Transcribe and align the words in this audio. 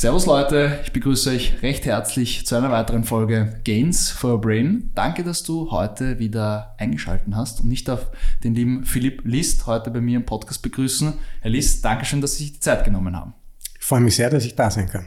Servus 0.00 0.24
Leute, 0.24 0.80
ich 0.82 0.92
begrüße 0.92 1.28
euch 1.28 1.60
recht 1.60 1.84
herzlich 1.84 2.46
zu 2.46 2.56
einer 2.56 2.70
weiteren 2.70 3.04
Folge 3.04 3.60
Gains 3.64 4.08
for 4.08 4.30
Your 4.32 4.40
Brain. 4.40 4.90
Danke, 4.94 5.22
dass 5.22 5.42
du 5.42 5.70
heute 5.70 6.18
wieder 6.18 6.74
eingeschaltet 6.78 7.26
hast 7.34 7.60
und 7.60 7.68
nicht 7.68 7.90
auf 7.90 8.06
den 8.42 8.54
lieben 8.54 8.84
Philipp 8.86 9.20
List 9.26 9.66
heute 9.66 9.90
bei 9.90 10.00
mir 10.00 10.16
im 10.16 10.24
Podcast 10.24 10.62
begrüßen. 10.62 11.12
Herr 11.42 11.50
List, 11.50 11.84
danke 11.84 12.06
schön, 12.06 12.22
dass 12.22 12.36
Sie 12.36 12.44
sich 12.44 12.52
die 12.54 12.60
Zeit 12.60 12.82
genommen 12.82 13.14
haben. 13.14 13.34
Ich 13.78 13.84
freue 13.84 14.00
mich 14.00 14.16
sehr, 14.16 14.30
dass 14.30 14.46
ich 14.46 14.56
da 14.56 14.70
sein 14.70 14.88
kann. 14.88 15.04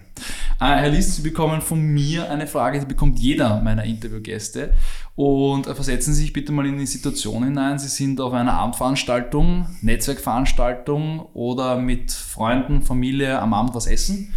Ah, 0.60 0.76
Herr 0.76 0.90
List, 0.90 1.16
Sie 1.16 1.24
bekommen 1.24 1.62
von 1.62 1.82
mir 1.82 2.30
eine 2.30 2.46
Frage, 2.46 2.80
die 2.80 2.86
bekommt 2.86 3.18
jeder 3.18 3.62
meiner 3.62 3.86
Interviewgäste. 3.86 4.76
Und 5.16 5.66
versetzen 5.66 6.14
Sie 6.14 6.22
sich 6.22 6.34
bitte 6.34 6.52
mal 6.52 6.68
in 6.68 6.78
die 6.78 6.86
Situation 6.86 7.44
hinein. 7.44 7.80
Sie 7.80 7.88
sind 7.88 8.22
auf 8.22 8.34
einer 8.34 8.54
Abendveranstaltung, 8.54 9.66
Netzwerkveranstaltung 9.82 11.22
oder 11.34 11.78
mit 11.78 12.12
Freunden, 12.12 12.84
Familie 12.84 13.40
am 13.40 13.56
Abend 13.56 13.74
was 13.74 13.88
essen 13.88 14.32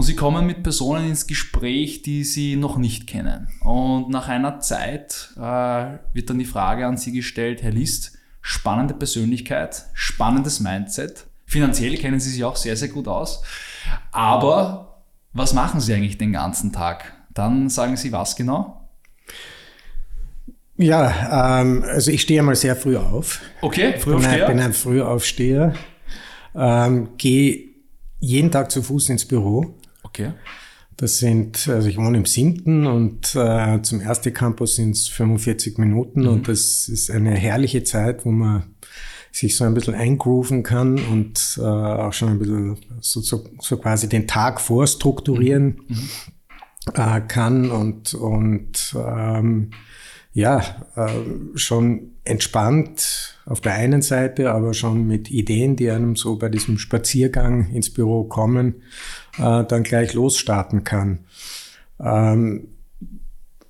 und 0.00 0.06
sie 0.06 0.16
kommen 0.16 0.46
mit 0.46 0.62
Personen 0.62 1.10
ins 1.10 1.26
Gespräch, 1.26 2.00
die 2.00 2.24
sie 2.24 2.56
noch 2.56 2.78
nicht 2.78 3.06
kennen. 3.06 3.48
Und 3.60 4.08
nach 4.08 4.28
einer 4.28 4.58
Zeit 4.58 5.28
äh, 5.36 5.98
wird 6.14 6.30
dann 6.30 6.38
die 6.38 6.46
Frage 6.46 6.86
an 6.86 6.96
sie 6.96 7.12
gestellt, 7.12 7.62
Herr 7.62 7.72
List, 7.72 8.12
spannende 8.40 8.94
Persönlichkeit, 8.94 9.84
spannendes 9.92 10.60
Mindset. 10.60 11.26
Finanziell 11.44 11.98
kennen 11.98 12.18
Sie 12.18 12.30
sich 12.30 12.42
auch 12.44 12.56
sehr, 12.56 12.78
sehr 12.78 12.88
gut 12.88 13.08
aus. 13.08 13.42
Aber 14.10 15.02
was 15.34 15.52
machen 15.52 15.82
Sie 15.82 15.92
eigentlich 15.92 16.16
den 16.16 16.32
ganzen 16.32 16.72
Tag? 16.72 17.12
Dann 17.34 17.68
sagen 17.68 17.98
Sie 17.98 18.10
was 18.10 18.36
genau? 18.36 18.88
Ja, 20.78 21.60
ähm, 21.60 21.84
also 21.86 22.10
ich 22.10 22.22
stehe 22.22 22.42
mal 22.42 22.56
sehr 22.56 22.74
früh 22.74 22.96
auf. 22.96 23.42
Okay, 23.60 23.98
Frühaufsteher? 23.98 24.40
Ich 24.40 24.46
bin 24.46 24.60
ein 24.60 24.72
Frühaufsteher. 24.72 25.74
Ähm, 26.54 27.10
Gehe 27.18 27.68
jeden 28.18 28.50
Tag 28.50 28.70
zu 28.70 28.82
Fuß 28.82 29.10
ins 29.10 29.26
Büro. 29.26 29.74
Okay. 30.28 30.32
Das 30.96 31.16
sind, 31.18 31.66
also 31.68 31.88
ich 31.88 31.96
wohne 31.96 32.18
im 32.18 32.26
siebten 32.26 32.86
und 32.86 33.34
äh, 33.34 33.80
zum 33.80 34.02
ersten 34.02 34.34
Campus 34.34 34.76
sind 34.76 34.90
es 34.90 35.08
45 35.08 35.78
Minuten 35.78 36.22
mhm. 36.22 36.28
und 36.28 36.48
das 36.48 36.88
ist 36.88 37.10
eine 37.10 37.30
herrliche 37.30 37.84
Zeit, 37.84 38.26
wo 38.26 38.30
man 38.30 38.64
sich 39.32 39.56
so 39.56 39.64
ein 39.64 39.72
bisschen 39.72 39.94
eingrooven 39.94 40.62
kann 40.62 40.98
und 41.10 41.58
äh, 41.58 41.62
auch 41.62 42.12
schon 42.12 42.28
ein 42.28 42.38
bisschen 42.38 42.76
so, 43.00 43.20
so, 43.20 43.44
so 43.60 43.78
quasi 43.78 44.10
den 44.10 44.26
Tag 44.26 44.60
vorstrukturieren 44.60 45.80
mhm. 45.88 46.08
äh, 46.94 47.20
kann 47.22 47.70
und, 47.70 48.12
und 48.12 48.94
ähm, 48.94 49.70
ja, 50.32 50.86
äh, 50.96 51.08
schon 51.56 52.12
entspannt 52.24 53.38
auf 53.46 53.60
der 53.60 53.74
einen 53.74 54.02
Seite, 54.02 54.52
aber 54.52 54.74
schon 54.74 55.06
mit 55.06 55.30
Ideen, 55.30 55.76
die 55.76 55.90
einem 55.90 56.14
so 56.14 56.36
bei 56.36 56.48
diesem 56.48 56.78
Spaziergang 56.78 57.70
ins 57.70 57.90
Büro 57.90 58.24
kommen, 58.24 58.82
äh, 59.38 59.64
dann 59.64 59.82
gleich 59.82 60.14
losstarten 60.14 60.84
kann. 60.84 61.20
Ähm, 62.00 62.68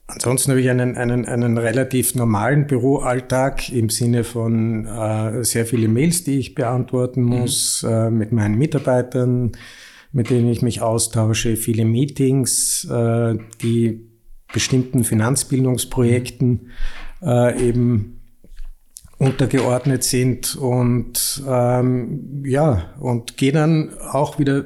ansonsten 0.06 0.52
habe 0.52 0.60
ich 0.60 0.70
einen, 0.70 0.96
einen, 0.96 1.26
einen 1.26 1.58
relativ 1.58 2.14
normalen 2.14 2.66
Büroalltag 2.66 3.70
im 3.70 3.90
Sinne 3.90 4.24
von 4.24 4.86
äh, 4.86 5.44
sehr 5.44 5.66
viele 5.66 5.88
Mails, 5.88 6.24
die 6.24 6.38
ich 6.38 6.54
beantworten 6.54 7.22
mhm. 7.22 7.28
muss, 7.28 7.82
mhm. 7.82 7.90
äh, 7.90 8.10
mit 8.10 8.32
meinen 8.32 8.58
Mitarbeitern, 8.58 9.52
mit 10.12 10.30
denen 10.30 10.48
ich 10.48 10.62
mich 10.62 10.82
austausche, 10.82 11.56
viele 11.56 11.84
Meetings, 11.84 12.84
äh, 12.90 13.36
die 13.62 14.10
bestimmten 14.52 15.04
Finanzbildungsprojekten 15.04 16.70
äh, 17.22 17.68
eben 17.68 18.20
untergeordnet 19.18 20.02
sind 20.02 20.56
und 20.56 21.42
ähm, 21.46 22.42
ja 22.44 22.94
und 22.98 23.36
gehe 23.36 23.52
dann 23.52 23.92
auch 23.98 24.38
wieder 24.38 24.64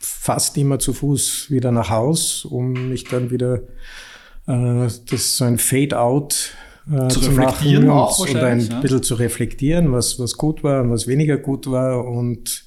fast 0.00 0.56
immer 0.56 0.78
zu 0.78 0.92
Fuß 0.92 1.50
wieder 1.50 1.72
nach 1.72 1.90
Haus, 1.90 2.44
um 2.44 2.88
mich 2.90 3.04
dann 3.04 3.30
wieder 3.30 3.62
äh, 4.46 4.88
das 5.10 5.36
so 5.36 5.44
ein 5.44 5.58
Fade-out 5.58 6.54
äh, 6.90 7.08
zu, 7.08 7.20
zu 7.20 7.30
reflektieren 7.30 7.86
machen 7.86 7.98
auch 7.98 8.18
und 8.18 8.36
ein 8.36 8.60
ja. 8.60 8.80
bisschen 8.80 9.02
zu 9.02 9.14
reflektieren, 9.14 9.92
was 9.92 10.18
was 10.18 10.36
gut 10.36 10.62
war 10.62 10.82
und 10.82 10.90
was 10.90 11.06
weniger 11.06 11.36
gut 11.36 11.70
war 11.70 12.04
und 12.04 12.64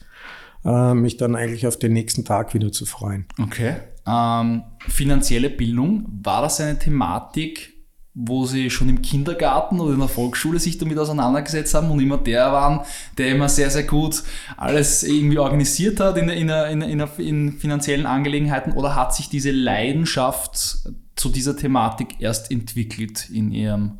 äh, 0.65 0.93
mich 0.93 1.17
dann 1.17 1.35
eigentlich 1.35 1.67
auf 1.67 1.77
den 1.77 1.93
nächsten 1.93 2.25
Tag 2.25 2.53
wieder 2.53 2.71
zu 2.71 2.85
freuen. 2.85 3.25
Okay. 3.41 3.75
Ähm, 4.05 4.63
finanzielle 4.87 5.49
Bildung, 5.49 6.05
war 6.23 6.41
das 6.41 6.59
eine 6.59 6.77
Thematik, 6.79 7.78
wo 8.13 8.45
sie 8.45 8.69
schon 8.69 8.89
im 8.89 9.01
Kindergarten 9.01 9.79
oder 9.79 9.93
in 9.93 9.99
der 9.99 10.09
Volksschule 10.09 10.59
sich 10.59 10.77
damit 10.77 10.97
auseinandergesetzt 10.97 11.73
haben 11.73 11.91
und 11.91 11.99
immer 11.99 12.17
der 12.17 12.51
waren, 12.51 12.81
der 13.17 13.29
immer 13.29 13.49
sehr, 13.49 13.69
sehr 13.69 13.83
gut 13.83 14.23
alles 14.57 15.03
irgendwie 15.03 15.37
organisiert 15.37 15.99
hat 15.99 16.17
in, 16.17 16.29
in, 16.29 16.49
in, 16.49 16.81
in, 16.81 17.07
in 17.17 17.53
finanziellen 17.53 18.05
Angelegenheiten 18.05 18.73
oder 18.73 18.95
hat 18.95 19.15
sich 19.15 19.29
diese 19.29 19.51
Leidenschaft 19.51 20.79
zu 21.15 21.29
dieser 21.29 21.55
Thematik 21.55 22.19
erst 22.19 22.51
entwickelt 22.51 23.29
in 23.29 23.51
ihrem 23.51 23.99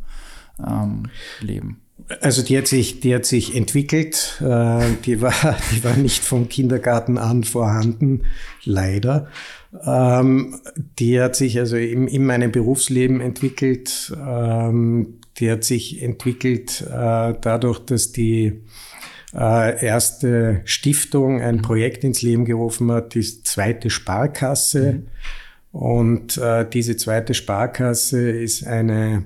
ähm, 0.65 1.09
Leben? 1.39 1.81
Also 2.21 2.41
die 2.41 2.57
hat 2.57 2.67
sich, 2.67 3.01
die 3.01 3.13
hat 3.13 3.25
sich 3.25 3.55
entwickelt. 3.55 4.41
Äh, 4.41 4.81
die 5.05 5.21
war, 5.21 5.33
die 5.71 5.83
war 5.83 5.95
nicht 5.95 6.23
vom 6.23 6.49
Kindergarten 6.49 7.17
an 7.17 7.43
vorhanden, 7.43 8.23
leider. 8.63 9.27
Ähm, 9.85 10.59
die 10.97 11.21
hat 11.21 11.35
sich 11.35 11.59
also 11.59 11.77
in, 11.77 12.07
in 12.07 12.25
meinem 12.25 12.51
Berufsleben 12.51 13.21
entwickelt. 13.21 14.11
Ähm, 14.19 15.19
die 15.37 15.51
hat 15.51 15.63
sich 15.63 16.01
entwickelt 16.01 16.81
äh, 16.81 17.35
dadurch, 17.39 17.79
dass 17.79 18.11
die 18.11 18.63
äh, 19.33 19.85
erste 19.85 20.61
Stiftung 20.65 21.41
ein 21.41 21.57
mhm. 21.57 21.61
Projekt 21.61 22.03
ins 22.03 22.23
Leben 22.23 22.45
gerufen 22.45 22.91
hat, 22.91 23.13
die 23.13 23.21
zweite 23.21 23.91
Sparkasse. 23.91 24.93
Mhm. 24.93 25.07
Und 25.71 26.41
diese 26.73 26.97
zweite 26.97 27.35
Sparkasse 27.35 28.31
ist 28.31 28.65
eine, 28.65 29.21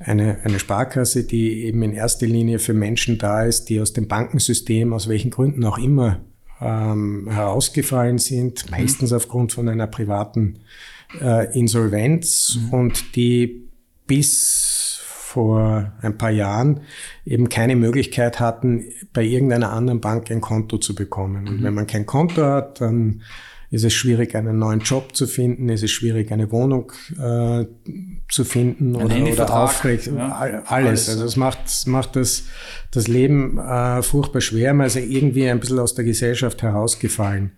eine, 0.00 0.38
eine 0.44 0.58
Sparkasse, 0.58 1.24
die 1.24 1.64
eben 1.64 1.82
in 1.82 1.92
erster 1.92 2.26
Linie 2.26 2.58
für 2.58 2.74
Menschen 2.74 3.18
da 3.18 3.44
ist, 3.44 3.66
die 3.68 3.80
aus 3.80 3.92
dem 3.92 4.08
Bankensystem, 4.08 4.92
aus 4.92 5.08
welchen 5.08 5.30
Gründen 5.30 5.64
auch 5.64 5.78
immer, 5.78 6.20
ähm, 6.60 7.28
herausgefallen 7.30 8.18
sind, 8.18 8.64
mhm. 8.64 8.70
meistens 8.70 9.12
aufgrund 9.12 9.52
von 9.52 9.68
einer 9.68 9.86
privaten 9.86 10.60
äh, 11.20 11.56
Insolvenz 11.58 12.58
mhm. 12.60 12.70
und 12.70 13.16
die 13.16 13.68
bis 14.06 15.00
vor 15.02 15.92
ein 16.02 16.18
paar 16.18 16.30
Jahren 16.30 16.80
eben 17.24 17.48
keine 17.48 17.76
Möglichkeit 17.76 18.40
hatten, 18.40 18.86
bei 19.12 19.22
irgendeiner 19.22 19.70
anderen 19.70 20.00
Bank 20.00 20.30
ein 20.30 20.40
Konto 20.40 20.78
zu 20.78 20.94
bekommen. 20.94 21.46
Und 21.46 21.60
mhm. 21.60 21.64
wenn 21.64 21.74
man 21.74 21.86
kein 21.86 22.06
Konto 22.06 22.42
hat, 22.42 22.80
dann 22.80 23.22
ist 23.70 23.84
es 23.84 23.92
schwierig, 23.92 24.34
einen 24.34 24.58
neuen 24.58 24.80
Job 24.80 25.14
zu 25.14 25.28
finden, 25.28 25.68
ist 25.68 25.84
es 25.84 25.92
schwierig, 25.92 26.32
eine 26.32 26.50
Wohnung 26.50 26.92
äh, 27.16 27.66
zu 28.30 28.44
finden 28.44 28.96
Ein 28.96 29.22
oder, 29.22 29.32
oder 29.32 29.62
aufrecht, 29.64 30.06
ja, 30.06 30.32
alles. 30.32 30.68
alles. 30.68 31.08
Also 31.08 31.24
es 31.24 31.36
macht, 31.36 31.86
macht 31.86 32.16
das, 32.16 32.44
das 32.90 33.08
Leben 33.08 33.58
äh, 33.58 34.02
furchtbar 34.02 34.40
schwer, 34.40 34.72
man 34.74 34.86
ist 34.86 34.96
irgendwie 34.96 35.48
ein 35.48 35.60
bisschen 35.60 35.78
aus 35.78 35.94
der 35.94 36.04
Gesellschaft 36.04 36.62
herausgefallen. 36.62 37.52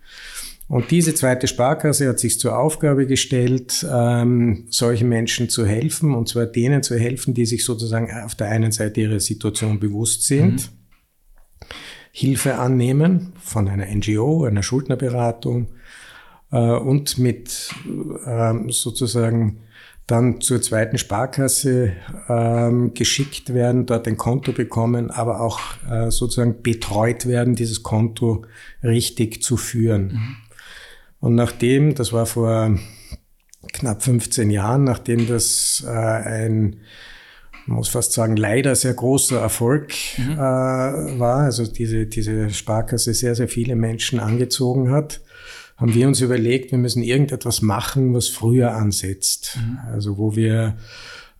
Und 0.68 0.90
diese 0.90 1.14
zweite 1.14 1.48
Sparkasse 1.48 2.08
hat 2.08 2.18
sich 2.18 2.40
zur 2.40 2.58
Aufgabe 2.58 3.06
gestellt, 3.06 3.86
ähm, 3.92 4.66
solchen 4.70 5.08
Menschen 5.08 5.50
zu 5.50 5.66
helfen, 5.66 6.14
und 6.14 6.28
zwar 6.28 6.46
denen 6.46 6.82
zu 6.82 6.98
helfen, 6.98 7.34
die 7.34 7.44
sich 7.44 7.64
sozusagen 7.64 8.10
auf 8.24 8.34
der 8.34 8.48
einen 8.48 8.72
Seite 8.72 9.02
ihrer 9.02 9.20
Situation 9.20 9.78
bewusst 9.80 10.24
sind, 10.24 10.52
mhm. 10.52 11.66
Hilfe 12.12 12.54
annehmen 12.54 13.32
von 13.42 13.68
einer 13.68 13.86
NGO, 13.86 14.44
einer 14.44 14.62
Schuldnerberatung, 14.62 15.68
äh, 16.52 16.56
und 16.56 17.18
mit 17.18 17.70
ähm, 18.26 18.70
sozusagen 18.70 19.58
dann 20.06 20.40
zur 20.40 20.60
zweiten 20.60 20.98
Sparkasse 20.98 21.92
ähm, 22.28 22.92
geschickt 22.94 23.54
werden, 23.54 23.86
dort 23.86 24.08
ein 24.08 24.16
Konto 24.16 24.52
bekommen, 24.52 25.10
aber 25.10 25.40
auch 25.40 25.60
äh, 25.90 26.10
sozusagen 26.10 26.62
betreut 26.62 27.26
werden, 27.26 27.54
dieses 27.54 27.82
Konto 27.82 28.44
richtig 28.82 29.42
zu 29.42 29.56
führen. 29.56 30.12
Mhm. 30.12 30.36
Und 31.20 31.34
nachdem, 31.36 31.94
das 31.94 32.12
war 32.12 32.26
vor 32.26 32.76
knapp 33.72 34.02
15 34.02 34.50
Jahren, 34.50 34.84
nachdem 34.84 35.28
das 35.28 35.84
äh, 35.86 35.90
ein, 35.90 36.80
man 37.66 37.76
muss 37.76 37.88
fast 37.88 38.12
sagen, 38.12 38.36
leider 38.36 38.74
sehr 38.74 38.94
großer 38.94 39.40
Erfolg 39.40 39.92
mhm. 40.18 40.32
äh, 40.32 40.36
war, 40.36 41.44
also 41.44 41.64
diese, 41.64 42.06
diese 42.06 42.50
Sparkasse 42.50 43.14
sehr, 43.14 43.36
sehr 43.36 43.48
viele 43.48 43.76
Menschen 43.76 44.18
angezogen 44.18 44.90
hat, 44.90 45.20
haben 45.82 45.94
wir 45.94 46.06
uns 46.06 46.20
überlegt, 46.20 46.70
wir 46.70 46.78
müssen 46.78 47.02
irgendetwas 47.02 47.60
machen, 47.60 48.14
was 48.14 48.28
früher 48.28 48.74
ansetzt. 48.74 49.58
Mhm. 49.60 49.78
Also 49.92 50.16
wo 50.16 50.36
wir 50.36 50.76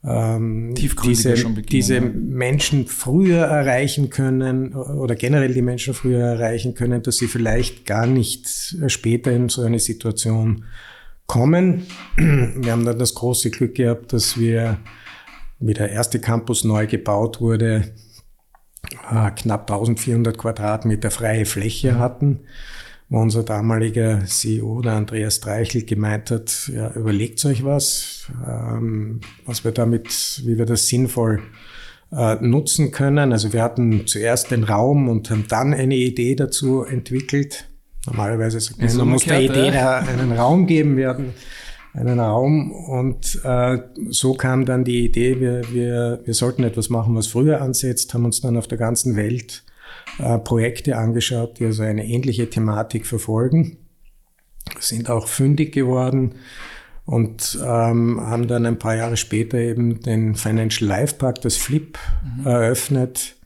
ähm, 0.05 0.75
diese, 0.75 1.35
diese 1.35 2.01
Menschen 2.01 2.89
früher 2.89 3.45
erreichen 3.45 4.11
können 4.11 4.75
oder 4.75 5.15
generell 5.15 5.55
die 5.55 5.63
Menschen 5.63 5.95
früher 5.95 6.25
erreichen 6.25 6.75
können, 6.75 7.03
dass 7.05 7.19
sie 7.19 7.29
vielleicht 7.29 7.87
gar 7.87 8.07
nicht 8.07 8.77
später 8.89 9.31
in 9.31 9.49
so 9.49 9.63
eine 9.63 9.79
Situation 9.79 10.65
kommen. 11.27 11.87
Wir 12.17 12.73
haben 12.73 12.85
dann 12.85 12.99
das 12.99 13.15
große 13.15 13.51
Glück 13.51 13.77
gehabt, 13.77 14.13
dass 14.13 14.37
wir, 14.37 14.79
wie 15.61 15.75
der 15.75 15.91
erste 15.91 16.19
Campus 16.19 16.65
neu 16.65 16.89
gebaut 16.89 17.41
wurde, 17.41 17.93
äh, 19.09 19.31
knapp 19.31 19.71
1400 19.71 20.37
Quadratmeter 20.37 21.13
freie 21.13 21.47
Fläche 21.47 21.93
mhm. 21.93 21.99
hatten 22.01 22.41
wo 23.13 23.21
unser 23.21 23.43
damaliger 23.43 24.25
CEO, 24.25 24.81
der 24.81 24.95
Andreas 24.95 25.41
Dreichel, 25.41 25.85
gemeint 25.85 26.31
hat, 26.31 26.71
ja, 26.75 26.91
überlegt 26.95 27.45
euch 27.45 27.63
was, 27.63 28.33
ähm, 28.49 29.21
was 29.45 29.65
wir 29.65 29.73
damit, 29.73 30.41
wie 30.47 30.57
wir 30.57 30.65
das 30.65 30.89
sinnvoll 30.89 31.43
äh, 32.11 32.37
nutzen 32.37 32.91
können. 32.91 33.33
Also 33.33 33.53
wir 33.53 33.63
hatten 33.63 34.07
zuerst 34.07 34.51
den 34.51 34.65
Raum 34.65 35.11
und 35.11 35.31
haben 35.31 35.45
dann 35.47 35.75
eine 35.75 35.95
Idee 35.95 36.35
dazu 36.37 36.85
entwickelt. 36.85 37.69
Normalerweise 38.07 38.61
sagt 38.61 38.81
man, 38.81 38.97
man 38.97 39.09
muss 39.09 39.25
der 39.25 39.43
Idee 39.43 39.75
ja. 39.75 39.99
einen 39.99 40.33
Raum 40.33 40.67
geben. 40.67 40.97
Wir 40.97 41.11
hatten 41.11 41.35
einen 41.93 42.19
Raum 42.19 42.73
und 42.73 43.41
äh, 43.45 43.79
so 44.09 44.33
kam 44.33 44.65
dann 44.65 44.85
die 44.85 45.05
Idee, 45.05 45.39
wir, 45.39 45.61
wir, 45.71 46.21
wir 46.25 46.33
sollten 46.33 46.65
etwas 46.65 46.89
machen, 46.89 47.15
was 47.15 47.27
früher 47.27 47.61
ansetzt, 47.61 48.15
haben 48.15 48.25
uns 48.25 48.41
dann 48.41 48.57
auf 48.57 48.69
der 48.69 48.79
ganzen 48.79 49.17
Welt 49.17 49.65
äh, 50.19 50.39
Projekte 50.39 50.97
angeschaut, 50.97 51.59
die 51.59 51.67
also 51.67 51.83
eine 51.83 52.07
ähnliche 52.07 52.51
Thematik 52.51 53.07
verfolgen, 53.07 53.79
sind 54.79 55.11
auch 55.11 55.29
fündig 55.29 55.73
geworden 55.73 56.35
und 57.05 57.59
ähm, 57.63 58.21
haben 58.21 58.47
dann 58.47 58.67
ein 58.67 58.79
paar 58.79 58.97
Jahre 58.97 59.17
später 59.17 59.59
eben 59.59 60.01
den 60.01 60.35
Financial 60.35 60.89
Life 60.89 61.17
Park, 61.17 61.41
das 61.41 61.57
Flip, 61.57 61.99
mhm. 62.39 62.47
eröffnet. 62.47 63.37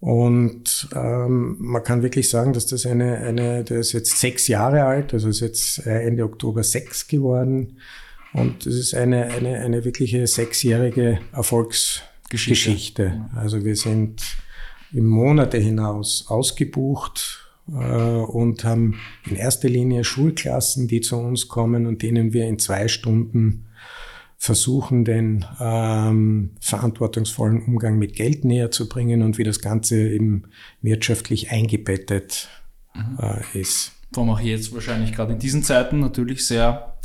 Und 0.00 0.88
ähm, 0.94 1.56
man 1.58 1.82
kann 1.82 2.02
wirklich 2.02 2.28
sagen, 2.28 2.52
dass 2.52 2.66
das 2.66 2.86
eine, 2.86 3.18
eine, 3.18 3.64
der 3.64 3.78
ist 3.78 3.92
jetzt 3.92 4.18
sechs 4.18 4.46
Jahre 4.46 4.84
alt, 4.84 5.14
also 5.14 5.28
ist 5.28 5.40
jetzt 5.40 5.86
äh, 5.86 6.02
Ende 6.02 6.24
Oktober 6.24 6.62
sechs 6.62 7.08
geworden. 7.08 7.78
Und 8.32 8.66
es 8.66 8.74
ist 8.74 8.94
eine, 8.94 9.26
eine, 9.26 9.58
eine 9.58 9.84
wirkliche 9.84 10.26
sechsjährige 10.26 11.20
Erfolgsgeschichte. 11.32 12.02
Geschichte. 12.28 13.30
Also 13.34 13.64
wir 13.64 13.76
sind 13.76 14.22
im 14.96 15.06
Monate 15.06 15.58
hinaus 15.58 16.24
ausgebucht 16.28 17.46
äh, 17.68 17.72
und 17.72 18.64
haben 18.64 18.98
in 19.28 19.36
erster 19.36 19.68
Linie 19.68 20.04
Schulklassen, 20.04 20.88
die 20.88 21.02
zu 21.02 21.16
uns 21.16 21.48
kommen 21.48 21.86
und 21.86 22.02
denen 22.02 22.32
wir 22.32 22.46
in 22.46 22.58
zwei 22.58 22.88
Stunden 22.88 23.66
versuchen, 24.38 25.04
den 25.04 25.44
ähm, 25.60 26.50
verantwortungsvollen 26.60 27.62
Umgang 27.64 27.98
mit 27.98 28.14
Geld 28.14 28.44
näher 28.44 28.70
zu 28.70 28.88
bringen 28.88 29.22
und 29.22 29.38
wie 29.38 29.44
das 29.44 29.60
Ganze 29.60 30.08
eben 30.08 30.44
wirtschaftlich 30.82 31.50
eingebettet 31.50 32.48
mhm. 32.94 33.18
äh, 33.20 33.60
ist. 33.60 33.92
Vor 34.12 34.22
allem 34.22 34.32
auch 34.32 34.40
jetzt 34.40 34.72
wahrscheinlich 34.72 35.12
gerade 35.12 35.34
in 35.34 35.38
diesen 35.38 35.62
Zeiten 35.62 36.00
natürlich 36.00 36.46
sehr 36.46 36.95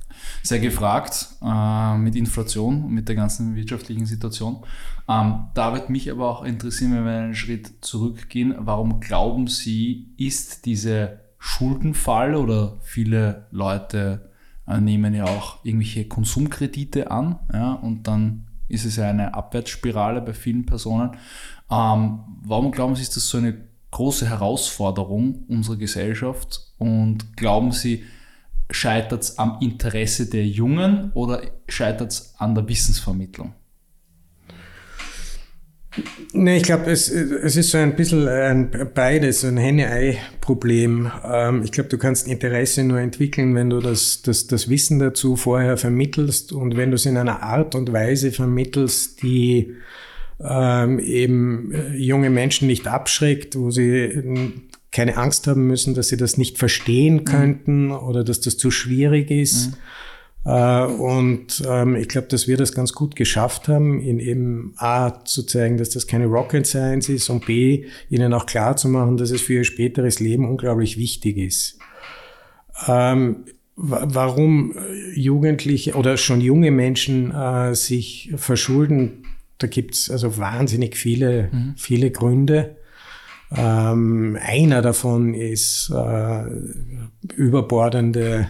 sehr 0.44 0.60
gefragt 0.60 1.30
äh, 1.42 1.98
mit 1.98 2.16
Inflation 2.16 2.84
und 2.84 2.92
mit 2.92 3.08
der 3.08 3.16
ganzen 3.16 3.56
wirtschaftlichen 3.56 4.06
Situation. 4.06 4.64
Ähm, 5.08 5.46
da 5.54 5.74
wird 5.74 5.90
mich 5.90 6.10
aber 6.12 6.30
auch 6.30 6.44
interessieren, 6.44 6.94
wenn 6.94 7.06
wir 7.06 7.12
einen 7.12 7.36
Schritt 7.36 7.72
zurückgehen, 7.82 8.56
warum 8.58 9.00
glauben 9.00 9.48
Sie, 9.48 10.10
ist 10.18 10.66
diese 10.66 11.20
Schuldenfall 11.38 12.36
oder 12.36 12.78
viele 12.82 13.48
Leute 13.52 14.30
äh, 14.68 14.80
nehmen 14.80 15.14
ja 15.14 15.26
auch 15.26 15.64
irgendwelche 15.64 16.08
Konsumkredite 16.08 17.10
an 17.10 17.40
ja, 17.52 17.74
und 17.74 18.08
dann 18.08 18.46
ist 18.68 18.86
es 18.86 18.96
ja 18.96 19.10
eine 19.10 19.34
Abwärtsspirale 19.34 20.22
bei 20.22 20.34
vielen 20.34 20.66
Personen. 20.66 21.12
Ähm, 21.70 22.20
warum 22.44 22.72
glauben 22.72 22.96
Sie, 22.96 23.02
ist 23.02 23.16
das 23.16 23.28
so 23.28 23.38
eine 23.38 23.58
große 23.92 24.30
Herausforderung 24.30 25.44
unserer 25.48 25.76
Gesellschaft 25.76 26.74
und 26.78 27.36
glauben 27.36 27.72
Sie, 27.72 28.04
scheitert 28.72 29.24
es 29.24 29.38
am 29.38 29.58
Interesse 29.62 30.30
der 30.30 30.46
Jungen 30.46 31.12
oder 31.14 31.42
scheitert 31.68 32.12
es 32.12 32.34
an 32.38 32.56
der 32.56 32.68
Wissensvermittlung? 32.68 33.54
Nee, 36.32 36.58
ich 36.58 36.64
glaube, 36.64 36.90
es, 36.90 37.10
es 37.10 37.58
ist 37.58 37.72
so 37.72 37.78
ein 37.78 37.98
bisschen 37.98 38.26
ein 38.28 38.72
beides, 38.94 39.44
ein 39.44 39.58
Henne-Ei-Problem. 39.58 41.12
Ähm, 41.26 41.64
ich 41.64 41.74
glaube, 41.74 41.90
du 41.90 41.98
kannst 41.98 42.30
Interesse 42.30 42.84
nur 42.86 43.00
entwickeln, 43.00 43.56
wenn 43.56 43.70
du 43.70 43.82
das, 43.82 44.22
das, 44.22 44.48
das 44.48 44.70
Wissen 44.70 45.00
dazu 45.00 45.36
vorher 45.36 45.76
vermittelst 45.76 46.54
und 46.54 46.78
wenn 46.78 46.92
du 46.92 46.96
es 46.96 47.06
in 47.06 47.18
einer 47.18 47.44
Art 47.44 47.76
und 47.76 47.92
Weise 47.92 48.32
vermittelst, 48.32 49.22
die 49.22 49.76
ähm, 50.40 51.00
eben 51.00 51.74
junge 51.94 52.30
Menschen 52.30 52.68
nicht 52.68 52.88
abschreckt, 52.88 53.58
wo 53.58 53.70
sie 53.70 54.64
keine 54.92 55.18
Angst 55.18 55.48
haben 55.48 55.68
müssen, 55.68 55.94
dass 55.94 56.10
sie 56.10 56.18
das 56.18 56.38
nicht 56.38 56.58
verstehen 56.58 57.16
mhm. 57.16 57.26
könnten 57.26 57.86
mhm. 57.86 57.92
oder 57.94 58.24
dass 58.24 58.42
das 58.42 58.58
zu 58.58 58.72
schwierig 58.72 59.32
ist. 59.32 59.72
Mhm. 59.72 59.76
Äh, 60.46 60.86
und 60.86 61.64
ähm, 61.68 61.96
ich 61.96 62.08
glaube, 62.08 62.28
dass 62.28 62.48
wir 62.48 62.58
das 62.58 62.74
ganz 62.74 62.94
gut 62.94 63.16
geschafft 63.16 63.68
haben, 63.68 64.02
in 64.02 64.20
eben 64.20 64.74
A 64.78 65.24
zu 65.24 65.44
zeigen, 65.44 65.78
dass 65.78 65.92
das 65.92 66.08
keine 66.08 66.26
Rocket 66.26 66.66
Science 66.66 67.10
ist 67.10 67.30
und 67.30 67.46
B, 67.46 67.86
ihnen 68.10 68.34
auch 68.34 68.46
klar 68.46 68.76
zu 68.76 68.90
machen, 68.90 69.18
dass 69.18 69.32
es 69.32 69.42
für 69.42 69.54
ihr 69.54 69.64
späteres 69.64 70.20
Leben 70.20 70.50
unglaublich 70.50 70.98
wichtig 70.98 71.38
ist. 71.38 71.78
Ähm, 72.88 73.46
warum 73.76 74.76
Jugendliche 75.16 75.94
oder 75.94 76.18
schon 76.18 76.42
junge 76.42 76.72
Menschen 76.72 77.32
äh, 77.32 77.76
sich 77.76 78.32
verschulden, 78.36 79.26
da 79.60 79.68
gibt's 79.68 80.10
also 80.10 80.38
wahnsinnig 80.38 80.98
viele, 80.98 81.50
mhm. 81.52 81.74
viele 81.78 82.12
Gründe. 82.12 82.78
Ähm, 83.56 84.38
einer 84.42 84.82
davon 84.82 85.34
ist 85.34 85.92
äh, 85.94 86.44
überbordende 87.36 88.50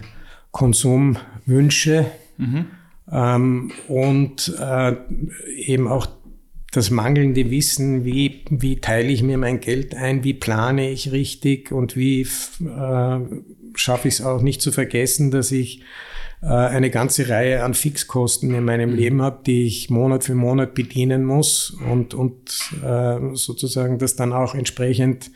Konsumwünsche 0.52 2.06
mhm. 2.38 2.66
ähm, 3.10 3.72
und 3.88 4.54
äh, 4.60 4.94
eben 5.56 5.88
auch 5.88 6.06
das 6.70 6.90
mangelnde 6.90 7.50
Wissen, 7.50 8.04
wie, 8.04 8.44
wie 8.48 8.80
teile 8.80 9.08
ich 9.08 9.22
mir 9.22 9.38
mein 9.38 9.60
Geld 9.60 9.94
ein, 9.94 10.24
wie 10.24 10.34
plane 10.34 10.90
ich 10.90 11.12
richtig 11.12 11.72
und 11.72 11.96
wie 11.96 12.22
äh, 12.22 13.20
schaffe 13.74 14.08
ich 14.08 14.14
es 14.14 14.22
auch 14.22 14.40
nicht 14.40 14.62
zu 14.62 14.72
vergessen, 14.72 15.30
dass 15.30 15.52
ich 15.52 15.82
eine 16.48 16.90
ganze 16.90 17.28
Reihe 17.28 17.62
an 17.62 17.74
Fixkosten 17.74 18.52
in 18.52 18.64
meinem 18.64 18.90
mhm. 18.90 18.96
Leben 18.96 19.22
habe, 19.22 19.42
die 19.46 19.64
ich 19.64 19.90
Monat 19.90 20.24
für 20.24 20.34
Monat 20.34 20.74
bedienen 20.74 21.24
muss 21.24 21.70
und, 21.70 22.14
und 22.14 22.58
äh, 22.84 23.34
sozusagen 23.34 23.98
das 23.98 24.16
dann 24.16 24.32
auch 24.32 24.54
entsprechend 24.54 25.30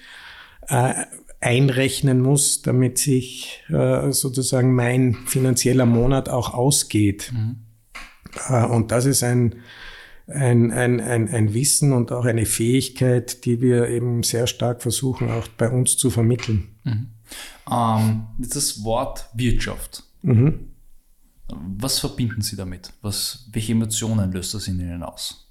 äh, 0.69 0.95
einrechnen 1.41 2.21
muss, 2.21 2.63
damit 2.63 2.99
sich 2.99 3.63
äh, 3.69 4.11
sozusagen 4.11 4.75
mein 4.75 5.15
finanzieller 5.27 5.87
Monat 5.87 6.29
auch 6.29 6.55
ausgeht. 6.55 7.33
Mhm. 7.33 7.57
Äh, 8.49 8.67
und 8.67 8.91
das 8.91 9.05
ist 9.05 9.23
ein, 9.23 9.57
ein, 10.27 10.73
ein, 10.73 11.01
ein, 11.01 11.29
ein 11.29 11.55
Wissen 11.55 11.93
und 11.93 12.11
auch 12.11 12.25
eine 12.25 12.47
Fähigkeit, 12.47 13.45
die 13.45 13.61
wir 13.61 13.89
eben 13.89 14.23
sehr 14.23 14.47
stark 14.47 14.83
versuchen, 14.83 15.31
auch 15.31 15.47
bei 15.49 15.69
uns 15.69 15.97
zu 15.97 16.11
vermitteln. 16.11 16.77
Mhm. 16.85 17.09
Ähm, 17.71 18.27
das 18.39 18.83
Wort 18.83 19.29
Wirtschaft. 19.35 20.03
Mhm. 20.23 20.71
Was 21.49 22.01
verbinden 22.01 22.43
Sie 22.43 22.57
damit? 22.57 22.93
Was, 23.03 23.49
welche 23.53 23.73
Emotionen 23.73 24.33
löst 24.33 24.55
das 24.55 24.67
in 24.69 24.81
Ihnen 24.81 25.03
aus? 25.03 25.47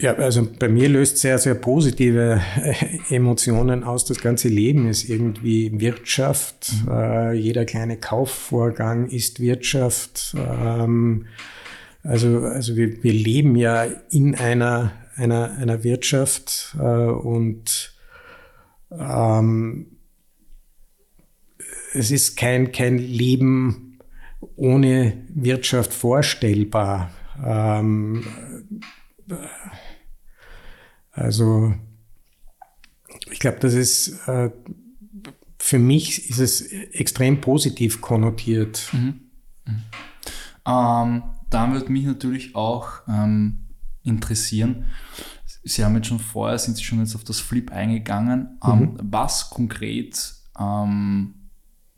Ja, 0.00 0.14
also 0.14 0.48
bei 0.58 0.68
mir 0.68 0.88
löst 0.88 1.18
sehr, 1.18 1.38
sehr 1.38 1.54
positive 1.54 2.40
äh, 2.56 3.14
Emotionen 3.14 3.84
aus. 3.84 4.04
Das 4.04 4.20
ganze 4.20 4.48
Leben 4.48 4.88
ist 4.88 5.08
irgendwie 5.08 5.78
Wirtschaft. 5.80 6.72
Mhm. 6.84 6.92
Äh, 6.92 7.32
jeder 7.34 7.64
kleine 7.64 7.98
Kaufvorgang 7.98 9.08
ist 9.08 9.38
Wirtschaft. 9.38 10.34
Ähm, 10.36 11.26
also, 12.02 12.40
also 12.40 12.74
wir, 12.74 13.02
wir 13.04 13.12
leben 13.12 13.54
ja 13.54 13.84
in 14.10 14.34
einer, 14.34 14.92
einer, 15.14 15.52
einer 15.58 15.84
Wirtschaft 15.84 16.74
äh, 16.80 16.82
und 16.82 17.94
ähm, 18.90 19.91
es 21.94 22.10
ist 22.10 22.36
kein, 22.36 22.72
kein 22.72 22.98
Leben 22.98 23.98
ohne 24.56 25.24
Wirtschaft 25.28 25.92
vorstellbar. 25.92 27.10
Ähm, 27.44 28.24
also 31.12 31.74
ich 33.30 33.38
glaube, 33.38 33.58
das 33.60 33.74
ist 33.74 34.26
äh, 34.26 34.50
für 35.58 35.78
mich 35.78 36.28
ist 36.28 36.38
es 36.40 36.60
extrem 36.60 37.40
positiv 37.40 38.00
konnotiert. 38.00 38.88
Mhm. 38.92 39.20
Mhm. 39.64 39.82
Ähm, 40.66 41.22
da 41.50 41.72
würde 41.72 41.92
mich 41.92 42.04
natürlich 42.04 42.56
auch 42.56 42.88
ähm, 43.08 43.68
interessieren. 44.02 44.86
Sie 45.62 45.84
haben 45.84 45.94
jetzt 45.94 46.08
schon 46.08 46.18
vorher, 46.18 46.58
sind 46.58 46.76
Sie 46.76 46.82
schon 46.82 46.98
jetzt 46.98 47.14
auf 47.14 47.22
das 47.22 47.38
Flip 47.38 47.70
eingegangen. 47.70 48.58
Ähm, 48.64 48.78
mhm. 48.78 48.98
Was 49.02 49.50
konkret 49.50 50.34
ähm, 50.58 51.34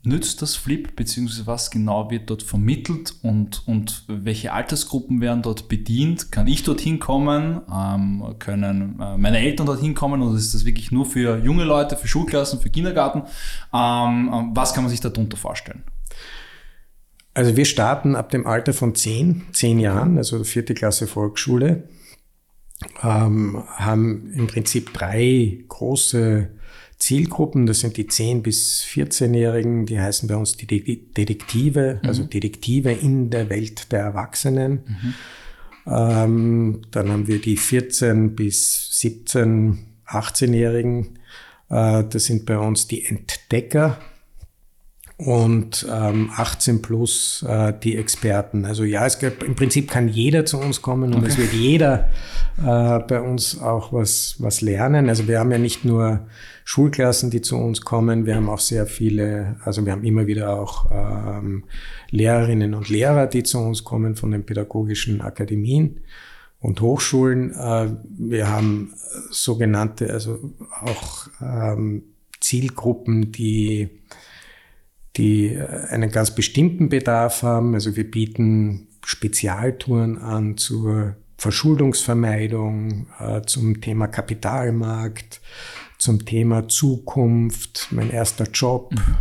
nützt 0.05 0.41
das 0.41 0.55
Flip, 0.55 0.95
beziehungsweise 0.95 1.47
was 1.47 1.71
genau 1.71 2.09
wird 2.09 2.29
dort 2.29 2.43
vermittelt 2.43 3.15
und, 3.21 3.67
und 3.67 4.03
welche 4.07 4.53
Altersgruppen 4.53 5.21
werden 5.21 5.41
dort 5.41 5.67
bedient? 5.67 6.31
Kann 6.31 6.47
ich 6.47 6.63
dorthin 6.63 6.99
kommen? 6.99 7.61
Ähm, 7.71 8.35
können 8.39 8.99
äh, 8.99 9.17
meine 9.17 9.39
Eltern 9.39 9.65
dorthin 9.65 9.93
kommen 9.93 10.21
oder 10.21 10.37
ist 10.37 10.53
das 10.53 10.65
wirklich 10.65 10.91
nur 10.91 11.05
für 11.05 11.37
junge 11.37 11.63
Leute, 11.63 11.97
für 11.97 12.07
Schulklassen, 12.07 12.59
für 12.59 12.69
Kindergarten? 12.69 13.23
Ähm, 13.73 14.31
ähm 14.33 14.51
was 14.53 14.73
kann 14.73 14.83
man 14.83 14.91
sich 14.91 15.01
darunter 15.01 15.37
vorstellen? 15.37 15.83
Also 17.33 17.57
wir 17.57 17.65
starten 17.65 18.15
ab 18.15 18.29
dem 18.29 18.47
Alter 18.47 18.73
von 18.73 18.95
zehn, 18.95 19.43
zehn 19.51 19.79
Jahren, 19.79 20.17
also 20.17 20.43
vierte 20.45 20.73
Klasse 20.73 21.05
Volksschule, 21.05 21.89
ähm, 23.03 23.63
haben 23.75 24.31
im 24.31 24.47
Prinzip 24.47 24.93
drei 24.93 25.59
große 25.67 26.49
Zielgruppen, 26.97 27.65
das 27.65 27.79
sind 27.79 27.97
die 27.97 28.05
10- 28.05 28.41
bis 28.41 28.83
14-Jährigen, 28.85 29.85
die 29.85 29.99
heißen 29.99 30.27
bei 30.27 30.35
uns 30.35 30.57
die 30.57 30.65
Detektive, 30.65 31.99
mhm. 32.01 32.07
also 32.07 32.23
Detektive 32.23 32.91
in 32.91 33.29
der 33.29 33.49
Welt 33.49 33.91
der 33.91 33.99
Erwachsenen. 33.99 34.83
Mhm. 34.85 35.13
Ähm, 35.87 36.81
dann 36.91 37.09
haben 37.09 37.27
wir 37.27 37.39
die 37.39 37.57
14 37.57 38.35
bis 38.35 38.99
17, 38.99 39.79
18-Jährigen, 40.07 41.19
äh, 41.69 42.03
das 42.03 42.25
sind 42.25 42.45
bei 42.45 42.57
uns 42.57 42.87
die 42.87 43.05
Entdecker 43.05 43.99
und 45.17 45.87
ähm, 45.89 46.29
18 46.35 46.81
plus 46.81 47.45
äh, 47.47 47.73
die 47.81 47.95
Experten. 47.95 48.65
Also 48.65 48.83
ja, 48.83 49.05
es 49.05 49.17
gibt, 49.17 49.43
im 49.43 49.55
Prinzip 49.55 49.89
kann 49.89 50.09
jeder 50.09 50.45
zu 50.45 50.57
uns 50.57 50.81
kommen 50.81 51.13
und 51.13 51.19
okay. 51.19 51.27
es 51.29 51.37
wird 51.37 51.53
jeder 51.53 52.09
äh, 52.57 52.99
bei 52.99 53.21
uns 53.21 53.61
auch 53.61 53.93
was, 53.93 54.35
was 54.39 54.59
lernen. 54.59 55.07
Also 55.07 55.27
wir 55.27 55.39
haben 55.39 55.51
ja 55.51 55.57
nicht 55.57 55.85
nur 55.85 56.27
Schulklassen, 56.65 57.29
die 57.29 57.41
zu 57.41 57.55
uns 57.55 57.81
kommen, 57.81 58.25
wir 58.25 58.35
haben 58.35 58.49
auch 58.49 58.59
sehr 58.59 58.87
viele, 58.87 59.55
also 59.63 59.85
wir 59.85 59.93
haben 59.93 60.03
immer 60.03 60.27
wieder 60.27 60.59
auch 60.59 60.91
ähm, 60.91 61.63
Lehrerinnen 62.09 62.73
und 62.73 62.89
Lehrer, 62.89 63.27
die 63.27 63.43
zu 63.43 63.59
uns 63.59 63.85
kommen 63.85 64.15
von 64.15 64.31
den 64.31 64.45
pädagogischen 64.45 65.21
Akademien 65.21 66.01
und 66.59 66.81
Hochschulen. 66.81 67.51
Äh, 67.53 67.91
wir 68.17 68.49
haben 68.49 68.93
sogenannte, 69.29 70.11
also 70.11 70.39
auch 70.81 71.27
ähm, 71.41 72.03
Zielgruppen, 72.41 73.31
die 73.31 73.89
die 75.17 75.53
äh, 75.53 75.87
einen 75.89 76.11
ganz 76.11 76.31
bestimmten 76.31 76.89
Bedarf 76.89 77.43
haben. 77.43 77.73
Also 77.73 77.95
wir 77.95 78.09
bieten 78.09 78.87
Spezialtouren 79.05 80.17
an 80.17 80.57
zur 80.57 81.15
Verschuldungsvermeidung, 81.37 83.07
äh, 83.19 83.41
zum 83.41 83.81
Thema 83.81 84.07
Kapitalmarkt, 84.07 85.41
zum 85.97 86.25
Thema 86.25 86.67
Zukunft, 86.67 87.87
mein 87.91 88.09
erster 88.09 88.45
Job. 88.45 88.93
Mhm. 88.93 89.15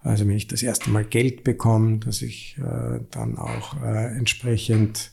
Also 0.00 0.26
wenn 0.26 0.36
ich 0.36 0.46
das 0.46 0.62
erste 0.62 0.90
Mal 0.90 1.04
Geld 1.04 1.44
bekomme, 1.44 1.98
dass 1.98 2.22
ich 2.22 2.56
äh, 2.58 3.00
dann 3.10 3.36
auch 3.36 3.82
äh, 3.82 4.16
entsprechend 4.16 5.12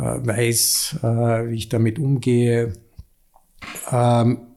weiß, 0.00 1.00
wie 1.02 1.56
ich 1.56 1.70
damit 1.70 1.98
umgehe. 1.98 2.72
Ähm, 3.90 4.47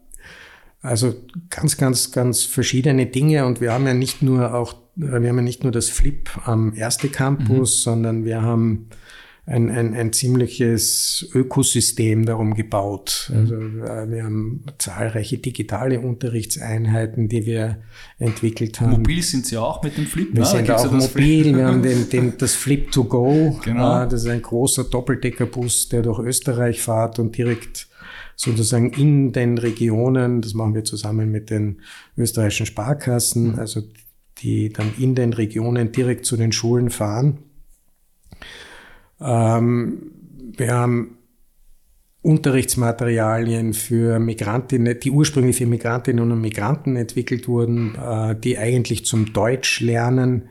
also 0.82 1.14
ganz, 1.50 1.78
ganz, 1.78 2.12
ganz 2.12 2.44
verschiedene 2.44 3.06
Dinge 3.06 3.46
und 3.46 3.62
wir 3.62 3.72
haben 3.72 3.86
ja 3.86 3.94
nicht 3.94 4.22
nur 4.22 4.54
auch, 4.54 4.76
wir 4.96 5.12
haben 5.12 5.24
ja 5.26 5.32
nicht 5.44 5.64
nur 5.64 5.72
das 5.72 5.90
Flip 5.90 6.30
am 6.46 6.74
Erste 6.76 7.10
Campus, 7.10 7.80
mhm. 7.80 7.84
sondern 7.84 8.26
wir 8.26 8.42
haben 8.42 8.90
ein, 9.46 9.70
ein, 9.70 9.94
ein 9.96 10.14
ziemliches 10.14 11.30
Ökosystem 11.34 12.26
darum 12.26 12.54
gebaut. 12.54 13.32
Mhm. 13.32 13.38
Also 13.38 13.56
äh, 13.56 14.12
wir 14.12 14.24
haben 14.24 14.64
zahlreiche 14.78 15.38
digitale 15.40 16.00
Unterrichtseinheiten, 16.00 17.28
die 17.28 17.46
wir 17.46 17.78
entwickelt 18.20 18.80
haben. 18.80 18.92
Mobil 18.92 19.22
sind 19.24 19.46
Sie 19.46 19.58
auch 19.58 19.84
mit 19.84 19.98
dem 19.98 20.06
Flip? 20.06 20.30
Wir 20.32 20.42
ne? 20.42 20.46
sind 20.46 20.72
auch 20.72 20.92
mobil. 20.92 21.56
wir 21.56 21.66
haben 21.66 21.82
den, 21.84 22.10
den, 22.10 22.38
das 22.38 22.54
Flip 22.54 22.92
to 22.92 23.04
Go. 23.04 23.60
Genau. 23.64 24.04
Äh, 24.04 24.08
das 24.08 24.24
ist 24.24 24.30
ein 24.30 24.42
großer 24.42 24.86
Doppeldeckerbus, 24.86 25.90
der 25.90 26.04
durch 26.04 26.20
Österreich 26.20 26.82
fährt 26.82 27.20
und 27.20 27.36
direkt 27.36 27.88
sozusagen 28.42 28.92
in 28.94 29.32
den 29.34 29.60
Regionen, 29.60 30.42
das 30.42 30.56
machen 30.56 30.74
wir 30.74 30.84
zusammen 30.84 31.30
mit 31.30 31.52
den 31.52 31.82
österreichischen 32.18 32.66
Sparkassen, 32.66 33.60
also 33.60 33.82
die 34.40 34.74
dann 34.74 34.94
in 34.98 35.14
den 35.14 35.34
Regionen 35.34 35.92
direkt 35.92 36.26
zu 36.26 36.38
den 36.38 36.52
Schulen 36.52 36.90
fahren. 36.90 37.38
Ähm, 39.20 40.12
wir 40.58 40.74
haben 40.74 41.18
Unterrichtsmaterialien 42.24 43.76
für 43.76 44.18
Migrantinnen, 44.18 45.00
die 45.00 45.12
ursprünglich 45.12 45.58
für 45.58 45.68
Migrantinnen 45.68 46.32
und 46.32 46.42
Migranten 46.42 46.96
entwickelt 46.96 47.48
wurden, 47.48 47.94
äh, 47.96 48.36
die 48.36 48.58
eigentlich 48.58 49.06
zum 49.06 49.34
Deutschlernen 49.34 50.50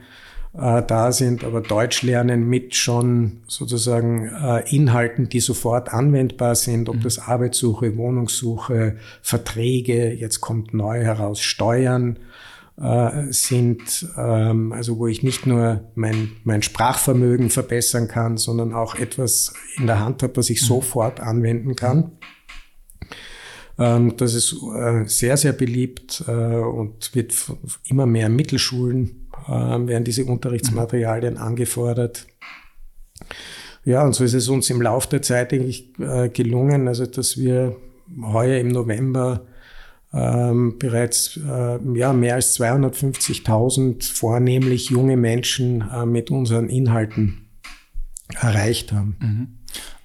äh, 0.52 0.82
da 0.82 1.12
sind, 1.12 1.44
aber 1.44 1.60
Deutsch 1.60 2.02
lernen 2.02 2.48
mit 2.48 2.74
schon 2.74 3.42
sozusagen 3.46 4.26
äh, 4.26 4.74
Inhalten, 4.74 5.28
die 5.28 5.40
sofort 5.40 5.92
anwendbar 5.92 6.56
sind, 6.56 6.88
ob 6.88 6.96
mhm. 6.96 7.02
das 7.02 7.18
Arbeitssuche, 7.20 7.96
Wohnungssuche, 7.96 8.96
Verträge, 9.22 10.12
jetzt 10.12 10.40
kommt 10.40 10.74
neu 10.74 11.02
heraus 11.04 11.40
Steuern 11.40 12.18
äh, 12.80 13.30
sind, 13.32 14.08
ähm, 14.16 14.72
also 14.72 14.98
wo 14.98 15.06
ich 15.06 15.22
nicht 15.22 15.46
nur 15.46 15.84
mein, 15.94 16.32
mein 16.42 16.62
Sprachvermögen 16.62 17.50
verbessern 17.50 18.08
kann, 18.08 18.36
sondern 18.36 18.74
auch 18.74 18.96
etwas 18.96 19.54
in 19.78 19.86
der 19.86 20.00
Hand 20.00 20.22
habe, 20.22 20.36
was 20.36 20.50
ich 20.50 20.62
mhm. 20.62 20.66
sofort 20.66 21.20
anwenden 21.20 21.76
kann. 21.76 22.12
Ähm, 23.78 24.16
das 24.16 24.34
ist 24.34 24.56
äh, 24.76 25.04
sehr, 25.06 25.36
sehr 25.36 25.52
beliebt 25.52 26.24
äh, 26.26 26.32
und 26.32 27.14
wird 27.14 27.34
immer 27.84 28.06
mehr 28.06 28.28
Mittelschulen 28.28 29.19
äh, 29.46 29.50
werden 29.88 30.04
diese 30.04 30.24
Unterrichtsmaterialien 30.24 31.36
angefordert. 31.36 32.26
Ja, 33.84 34.04
und 34.04 34.14
so 34.14 34.24
ist 34.24 34.34
es 34.34 34.48
uns 34.48 34.68
im 34.70 34.82
Laufe 34.82 35.08
der 35.08 35.22
Zeit 35.22 35.52
eigentlich 35.52 35.98
äh, 35.98 36.28
gelungen, 36.28 36.88
also 36.88 37.06
dass 37.06 37.38
wir 37.38 37.76
heuer 38.22 38.58
im 38.58 38.68
November 38.68 39.46
ähm, 40.12 40.78
bereits 40.78 41.36
äh, 41.36 41.78
ja, 41.94 42.12
mehr 42.12 42.34
als 42.34 42.58
250.000 42.58 44.12
vornehmlich 44.12 44.90
junge 44.90 45.16
Menschen 45.16 45.88
äh, 45.88 46.04
mit 46.04 46.30
unseren 46.30 46.68
Inhalten 46.68 47.48
erreicht 48.40 48.92
haben. 48.92 49.16
Mhm. 49.20 49.48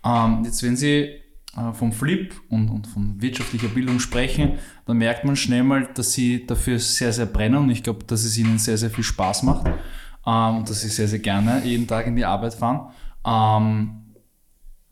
Ähm, 0.05 0.43
jetzt, 0.45 0.61
wenn 0.63 0.75
Sie 0.75 1.24
vom 1.73 1.93
Flip 1.93 2.33
und, 2.49 2.69
und 2.69 2.87
von 2.87 3.21
wirtschaftlicher 3.21 3.69
Bildung 3.69 3.99
sprechen, 3.99 4.53
dann 4.85 4.97
merkt 4.97 5.23
man 5.23 5.35
schnell 5.35 5.63
mal, 5.63 5.87
dass 5.93 6.11
sie 6.13 6.45
dafür 6.45 6.79
sehr, 6.79 7.13
sehr 7.13 7.25
brennen 7.25 7.57
und 7.57 7.69
ich 7.69 7.83
glaube, 7.83 8.03
dass 8.05 8.23
es 8.23 8.37
ihnen 8.37 8.57
sehr, 8.57 8.77
sehr 8.77 8.89
viel 8.89 9.03
Spaß 9.03 9.43
macht 9.43 9.67
ähm, 10.25 10.57
und 10.57 10.69
dass 10.69 10.81
sie 10.81 10.89
sehr, 10.89 11.07
sehr 11.07 11.19
gerne 11.19 11.61
jeden 11.63 11.87
Tag 11.87 12.07
in 12.07 12.15
die 12.15 12.25
Arbeit 12.25 12.55
fahren. 12.55 12.91
Ähm, 13.25 14.15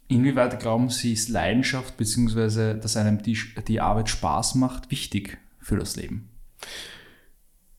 inwieweit 0.08 0.60
glauben 0.60 0.89
Sie, 0.89 1.13
ist 1.13 1.29
Leidenschaft 1.29 1.98
bzw. 1.98 2.79
dass 2.79 2.98
einem 2.98 3.22
die, 3.22 3.38
die 3.67 3.82
Arbeit 3.82 4.10
Spaß 4.10 4.55
macht, 4.55 4.89
wichtig 4.89 5.38
für 5.60 5.77
das 5.77 5.96
Leben? 5.96 6.29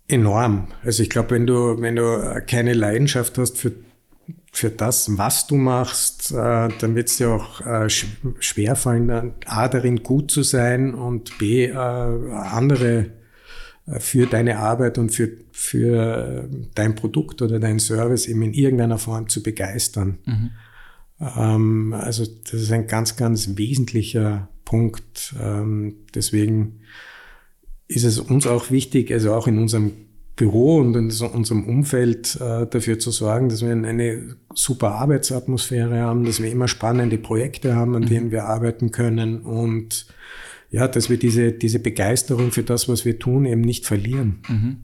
Enorm. 0.08 0.68
Also 0.82 1.02
ich 1.02 1.08
glaube, 1.08 1.30
wenn 1.30 1.46
du, 1.46 1.80
wenn 1.80 1.96
du 1.96 2.42
keine 2.46 2.74
Leidenschaft 2.74 3.38
hast 3.38 3.56
für 3.56 3.72
für 4.54 4.70
das, 4.70 5.18
was 5.18 5.46
du 5.46 5.56
machst, 5.56 6.30
äh, 6.30 6.68
dann 6.68 6.94
wird 6.94 7.08
es 7.08 7.16
dir 7.16 7.30
auch 7.30 7.60
äh, 7.60 7.88
schwerfallen, 7.88 9.32
A, 9.46 9.68
darin 9.68 10.02
gut 10.04 10.30
zu 10.30 10.44
sein 10.44 10.94
und 10.94 11.36
B, 11.38 11.66
äh, 11.66 11.74
andere 11.74 13.10
für 13.98 14.26
deine 14.26 14.58
Arbeit 14.58 14.96
und 14.96 15.10
für, 15.10 15.28
für 15.52 16.48
dein 16.74 16.94
Produkt 16.94 17.42
oder 17.42 17.58
dein 17.58 17.78
Service 17.78 18.26
eben 18.26 18.40
in 18.42 18.54
irgendeiner 18.54 18.96
Form 18.96 19.28
zu 19.28 19.42
begeistern. 19.42 20.18
Mhm. 20.24 20.50
Ähm, 21.20 21.92
also 21.92 22.24
das 22.24 22.62
ist 22.62 22.72
ein 22.72 22.86
ganz, 22.86 23.16
ganz 23.16 23.56
wesentlicher 23.56 24.48
Punkt. 24.64 25.34
Ähm, 25.38 25.96
deswegen 26.14 26.80
ist 27.88 28.04
es 28.04 28.18
uns 28.18 28.46
auch 28.46 28.70
wichtig, 28.70 29.12
also 29.12 29.34
auch 29.34 29.46
in 29.46 29.58
unserem 29.58 29.92
Büro 30.36 30.78
und 30.78 30.96
in 30.96 31.04
unserem 31.04 31.64
Umfeld 31.64 32.36
äh, 32.40 32.66
dafür 32.66 32.98
zu 32.98 33.12
sorgen, 33.12 33.48
dass 33.48 33.62
wir 33.62 33.72
eine 33.72 34.36
super 34.54 34.92
Arbeitsatmosphäre 34.92 36.00
haben, 36.00 36.24
dass 36.24 36.42
wir 36.42 36.50
immer 36.50 36.66
spannende 36.66 37.18
Projekte 37.18 37.76
haben, 37.76 37.94
an 37.94 38.02
mhm. 38.02 38.08
denen 38.08 38.30
wir 38.32 38.44
arbeiten 38.44 38.90
können 38.90 39.42
und 39.42 40.06
ja, 40.70 40.88
dass 40.88 41.08
wir 41.08 41.18
diese, 41.18 41.52
diese 41.52 41.78
Begeisterung 41.78 42.50
für 42.50 42.64
das, 42.64 42.88
was 42.88 43.04
wir 43.04 43.20
tun, 43.20 43.44
eben 43.44 43.60
nicht 43.60 43.86
verlieren. 43.86 44.40
Mhm. 44.48 44.76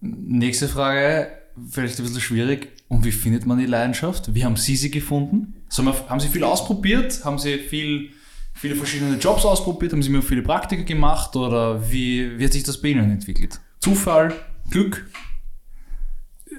Nächste 0.00 0.68
Frage, 0.68 1.26
vielleicht 1.68 1.98
ein 1.98 2.04
bisschen 2.04 2.20
schwierig. 2.20 2.68
Und 2.86 3.04
wie 3.04 3.10
findet 3.10 3.44
man 3.44 3.58
die 3.58 3.66
Leidenschaft? 3.66 4.32
Wie 4.32 4.44
haben 4.44 4.54
Sie 4.54 4.76
sie 4.76 4.92
gefunden? 4.92 5.54
Haben 5.76 6.20
Sie 6.20 6.28
viel 6.28 6.44
ausprobiert? 6.44 7.24
Haben 7.24 7.38
Sie 7.38 7.58
viel, 7.58 8.10
viele 8.54 8.76
verschiedene 8.76 9.16
Jobs 9.16 9.44
ausprobiert? 9.44 9.92
Haben 9.92 10.02
Sie 10.02 10.10
mir 10.10 10.22
viele 10.22 10.42
Praktika 10.42 10.82
gemacht? 10.82 11.34
Oder 11.34 11.90
wie, 11.90 12.38
wie 12.38 12.44
hat 12.44 12.52
sich 12.52 12.62
das 12.62 12.80
bei 12.80 12.88
Ihnen 12.88 13.10
entwickelt? 13.10 13.60
Zufall? 13.80 14.32
Glück? 14.70 15.06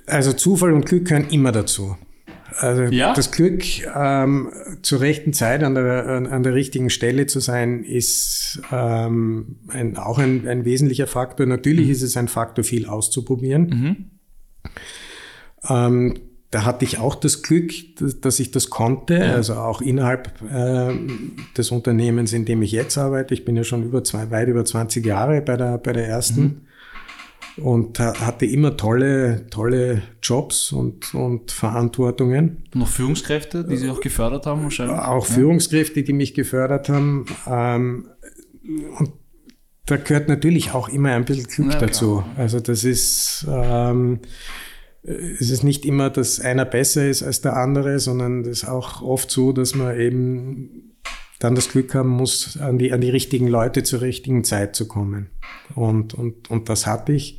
Also 0.06 0.34
Zufall 0.34 0.74
und 0.74 0.86
Glück 0.86 1.06
gehören 1.08 1.30
immer 1.30 1.52
dazu. 1.52 1.96
Also 2.58 2.84
ja? 2.84 3.14
das 3.14 3.32
Glück, 3.32 3.64
ähm, 3.96 4.52
zur 4.82 5.00
rechten 5.00 5.34
Zeit 5.34 5.64
an 5.64 5.76
der, 5.76 6.08
an, 6.08 6.28
an, 6.28 6.44
der 6.44 6.54
richtigen 6.54 6.90
Stelle 6.90 7.26
zu 7.26 7.40
sein, 7.40 7.84
ist 7.84 8.62
ähm, 8.72 9.58
ein, 9.68 9.98
auch 9.98 10.18
ein, 10.18 10.48
ein, 10.48 10.66
wesentlicher 10.66 11.08
Faktor. 11.08 11.46
Natürlich 11.46 11.86
mhm. 11.86 11.92
ist 11.92 12.02
es 12.02 12.18
ein 12.18 12.28
Faktor, 12.28 12.64
viel 12.64 12.86
auszuprobieren. 12.86 13.70
Mhm. 13.70 14.72
Ähm, 15.70 16.14
da 16.52 16.66
hatte 16.66 16.84
ich 16.84 16.98
auch 16.98 17.16
das 17.16 17.44
Glück, 17.44 17.72
dass, 17.98 18.20
dass 18.20 18.40
ich 18.40 18.52
das 18.52 18.70
konnte, 18.70 19.16
ja. 19.16 19.36
also 19.36 19.54
auch 19.54 19.82
innerhalb 19.82 20.42
äh, 20.52 20.94
des 21.56 21.72
Unternehmens, 21.72 22.34
in 22.34 22.46
dem 22.46 22.62
ich 22.62 22.72
jetzt 22.72 22.98
arbeite. 22.98 23.36
Ich 23.36 23.46
bin 23.46 23.56
ja 23.56 23.64
schon 23.64 23.84
über 23.84 24.04
zwei, 24.04 24.32
weit 24.32 24.48
über 24.48 24.66
20 24.66 25.06
Jahre 25.06 25.42
bei 25.42 25.56
der, 25.56 25.78
bei 25.78 25.94
der 25.94 26.08
ersten. 26.08 26.42
Mhm 26.42 26.62
und 27.62 28.00
hatte 28.00 28.46
immer 28.46 28.78
tolle, 28.78 29.48
tolle 29.50 30.02
Jobs 30.22 30.72
und, 30.72 31.14
und 31.14 31.52
Verantwortungen. 31.52 32.64
Noch 32.74 32.88
Führungskräfte, 32.88 33.64
die 33.64 33.78
Sie 33.78 33.90
auch 33.90 34.02
gefördert 34.02 34.46
haben 34.46 34.64
wahrscheinlich? 34.64 34.98
Auch 34.98 35.28
ja. 35.28 35.34
Führungskräfte, 35.36 36.04
die 36.04 36.14
mich 36.14 36.34
gefördert 36.34 36.90
haben. 36.90 37.26
Ähm, 37.48 38.10
und 38.98 39.12
da 39.86 39.98
gehört 39.98 40.30
natürlich 40.30 40.74
auch 40.74 40.90
immer 40.90 41.14
ein 41.14 41.26
bisschen 41.26 41.48
Glück 41.48 41.74
ja, 41.74 41.80
dazu. 41.80 42.24
Also 42.38 42.60
das 42.60 42.84
ist, 42.84 43.46
ähm, 43.50 44.20
es 45.04 45.50
ist 45.50 45.64
nicht 45.64 45.86
immer, 45.86 46.10
dass 46.10 46.40
einer 46.40 46.66
besser 46.66 47.08
ist 47.08 47.24
als 47.24 47.42
der 47.42 47.58
andere, 47.58 48.00
sondern 48.00 48.42
es 48.42 48.64
ist 48.64 48.68
auch 48.68 49.02
oft 49.02 49.32
so, 49.32 49.52
dass 49.52 49.74
man 49.74 50.00
eben 50.00 50.94
dann 51.40 51.56
das 51.56 51.70
Glück 51.70 51.96
haben 51.96 52.10
muss, 52.10 52.58
an 52.58 52.78
die, 52.78 52.92
an 52.92 53.02
die 53.02 53.10
richtigen 53.10 53.48
Leute 53.48 53.84
zur 53.84 54.02
richtigen 54.02 54.44
Zeit 54.44 54.76
zu 54.76 54.88
kommen. 54.88 55.30
Und, 55.74 56.14
und, 56.14 56.52
und 56.52 56.70
das 56.70 56.86
hatte 56.86 57.14
ich. 57.14 57.39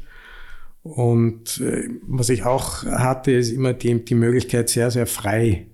Und 0.82 1.60
äh, 1.60 1.88
was 2.06 2.28
ich 2.30 2.44
auch 2.44 2.84
hatte, 2.84 3.32
ist 3.32 3.50
immer 3.50 3.74
die, 3.74 4.04
die 4.04 4.14
Möglichkeit, 4.14 4.70
sehr, 4.70 4.90
sehr 4.90 5.06
frei 5.06 5.66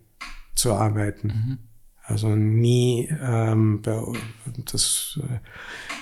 zu 0.55 0.73
arbeiten. 0.75 1.29
Mhm. 1.29 1.59
Also 2.03 2.29
nie, 2.29 3.09
ähm, 3.21 3.81
das 3.83 5.19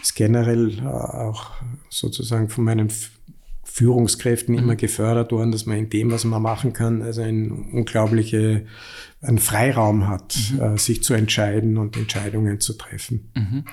ist 0.03 0.15
generell 0.15 0.87
auch 0.87 1.53
sozusagen 1.89 2.51
von 2.51 2.65
meinen 2.65 2.91
Führungskräften 3.63 4.55
immer 4.55 4.75
mhm. 4.75 4.79
gefördert 4.79 5.33
worden, 5.33 5.51
dass 5.51 5.67
man 5.67 5.79
in 5.79 5.91
dem, 5.91 6.11
was 6.11 6.25
man 6.25 6.43
machen 6.43 6.75
kann, 6.75 7.03
also 7.03 7.23
ein 7.23 7.51
unglaubliche, 7.51 8.67
einen 9.23 9.39
Freiraum 9.39 10.07
hat, 10.07 10.37
mhm. 10.53 10.61
äh, 10.61 10.79
sich 10.79 11.03
zu 11.03 11.15
entscheiden 11.15 11.79
und 11.79 11.97
Entscheidungen 11.97 12.61
zu 12.61 12.75
treffen. 12.75 13.33
Mhm. 13.35 13.65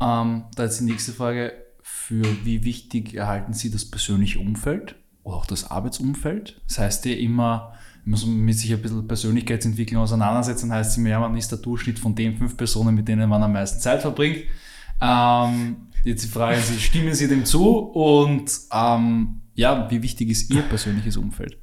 Ähm, 0.00 0.44
da 0.54 0.64
ist 0.64 0.78
die 0.78 0.84
nächste 0.84 1.12
Frage, 1.12 1.52
für 1.86 2.24
wie 2.46 2.64
wichtig 2.64 3.12
erhalten 3.14 3.52
Sie 3.52 3.70
das 3.70 3.84
persönliche 3.84 4.38
Umfeld 4.38 4.94
oder 5.22 5.36
auch 5.36 5.44
das 5.44 5.70
Arbeitsumfeld? 5.70 6.62
Das 6.66 6.78
heißt 6.78 7.04
ja 7.04 7.12
immer, 7.12 7.74
man 8.06 8.12
muss 8.12 8.24
mit 8.24 8.58
sich 8.58 8.72
ein 8.72 8.80
bisschen 8.80 9.06
Persönlichkeitsentwicklung 9.06 10.02
auseinandersetzen, 10.02 10.72
heißt 10.72 10.92
es 10.92 10.96
immer, 10.96 11.10
ja, 11.10 11.20
man 11.20 11.36
ist 11.36 11.52
der 11.52 11.58
Durchschnitt 11.58 11.98
von 11.98 12.14
den 12.14 12.38
fünf 12.38 12.56
Personen, 12.56 12.94
mit 12.94 13.06
denen 13.06 13.28
man 13.28 13.42
am 13.42 13.52
meisten 13.52 13.80
Zeit 13.80 14.00
verbringt. 14.00 14.44
Ähm, 14.98 15.88
jetzt 16.04 16.24
die 16.24 16.28
Frage, 16.28 16.58
stimmen 16.78 17.14
Sie 17.14 17.28
dem 17.28 17.44
zu 17.44 17.76
und 17.76 18.50
ähm, 18.72 19.42
ja, 19.52 19.90
wie 19.90 20.02
wichtig 20.02 20.30
ist 20.30 20.50
Ihr 20.50 20.62
persönliches 20.62 21.18
Umfeld? 21.18 21.58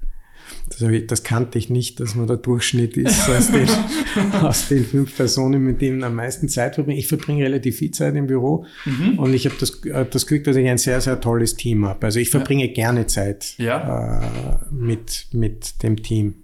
Das, 0.69 0.81
ich, 0.81 1.07
das, 1.07 1.23
kannte 1.23 1.57
ich 1.57 1.69
nicht, 1.69 1.99
dass 1.99 2.15
man 2.15 2.27
der 2.27 2.37
Durchschnitt 2.37 2.97
ist 2.97 3.29
aus 3.29 3.51
den, 3.51 3.67
aus 4.41 4.67
den 4.67 4.85
fünf 4.85 5.15
Personen, 5.15 5.63
mit 5.63 5.81
denen 5.81 6.03
am 6.03 6.15
meisten 6.15 6.47
Zeit 6.49 6.75
verbringe. 6.75 6.99
Ich 6.99 7.07
verbringe 7.07 7.43
relativ 7.43 7.77
viel 7.77 7.91
Zeit 7.91 8.15
im 8.15 8.27
Büro 8.27 8.65
mhm. 8.85 9.19
und 9.19 9.33
ich 9.33 9.45
habe 9.45 9.55
das, 9.59 9.81
das 10.09 10.27
Glück, 10.27 10.43
dass 10.45 10.55
ich 10.55 10.67
ein 10.67 10.77
sehr, 10.77 11.01
sehr 11.01 11.19
tolles 11.19 11.55
Team 11.55 11.85
habe. 11.85 12.05
Also 12.05 12.19
ich 12.19 12.29
verbringe 12.29 12.67
ja. 12.67 12.73
gerne 12.73 13.07
Zeit 13.07 13.55
ja. 13.57 14.21
äh, 14.21 14.73
mit, 14.73 15.27
mit 15.33 15.83
dem 15.83 16.01
Team, 16.01 16.35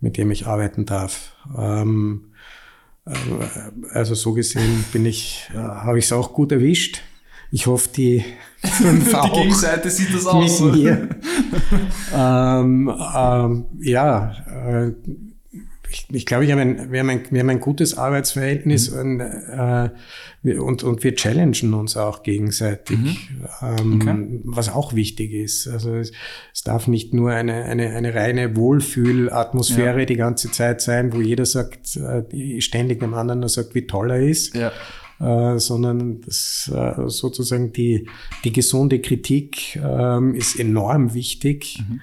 mit 0.00 0.16
dem 0.16 0.30
ich 0.30 0.46
arbeiten 0.46 0.86
darf. 0.86 1.36
Ähm, 1.56 2.30
äh, 3.06 3.12
also 3.92 4.14
so 4.14 4.32
gesehen 4.32 4.84
bin 4.92 5.06
ich, 5.06 5.50
äh, 5.52 5.58
habe 5.58 5.98
ich 5.98 6.06
es 6.06 6.12
auch 6.12 6.32
gut 6.32 6.52
erwischt. 6.52 7.02
Ich 7.50 7.66
hoffe, 7.66 7.88
die 7.94 8.24
fünf 8.62 9.12
auch. 9.14 9.32
Die 9.32 9.42
Gegenseite 9.42 9.90
sieht 9.90 10.14
das 10.14 10.26
aus. 10.26 10.60
Mit 10.60 10.74
mir. 10.74 11.08
ähm, 12.14 12.92
ähm, 13.16 13.64
ja, 13.80 14.34
äh, 14.46 14.92
ich, 15.92 16.06
ich 16.10 16.26
glaube, 16.26 16.44
ich 16.44 16.52
habe 16.52 16.60
ein, 16.60 16.92
wir, 16.92 17.00
haben 17.00 17.10
ein, 17.10 17.22
wir 17.30 17.40
haben 17.40 17.50
ein 17.50 17.60
gutes 17.60 17.98
Arbeitsverhältnis 17.98 18.92
mhm. 18.92 18.98
und, 18.98 19.20
äh, 19.20 20.58
und, 20.58 20.84
und 20.84 21.02
wir 21.02 21.14
challengen 21.16 21.74
uns 21.74 21.96
auch 21.96 22.22
gegenseitig, 22.22 22.98
mhm. 22.98 23.16
ähm, 23.62 23.94
okay. 24.00 24.40
was 24.44 24.68
auch 24.68 24.94
wichtig 24.94 25.32
ist. 25.32 25.66
Also 25.66 25.94
es, 25.96 26.12
es, 26.54 26.62
darf 26.62 26.86
nicht 26.86 27.12
nur 27.12 27.32
eine, 27.32 27.64
eine, 27.64 27.90
eine 27.90 28.14
reine 28.14 28.56
Wohlfühlatmosphäre 28.56 30.00
ja. 30.00 30.06
die 30.06 30.16
ganze 30.16 30.52
Zeit 30.52 30.80
sein, 30.80 31.12
wo 31.12 31.20
jeder 31.20 31.46
sagt, 31.46 31.96
äh, 31.96 32.60
ständig 32.60 33.00
dem 33.00 33.14
anderen 33.14 33.40
nur 33.40 33.48
sagt, 33.48 33.74
wie 33.74 33.86
toll 33.86 34.12
er 34.12 34.20
ist. 34.20 34.54
Ja 34.54 34.72
äh, 35.20 35.58
sondern 35.58 36.20
das, 36.22 36.70
äh, 36.74 37.08
sozusagen 37.08 37.72
die, 37.72 38.08
die 38.44 38.52
gesunde 38.52 39.00
Kritik 39.00 39.76
ähm, 39.76 40.34
ist 40.34 40.58
enorm 40.58 41.14
wichtig, 41.14 41.82
mhm. 41.86 42.00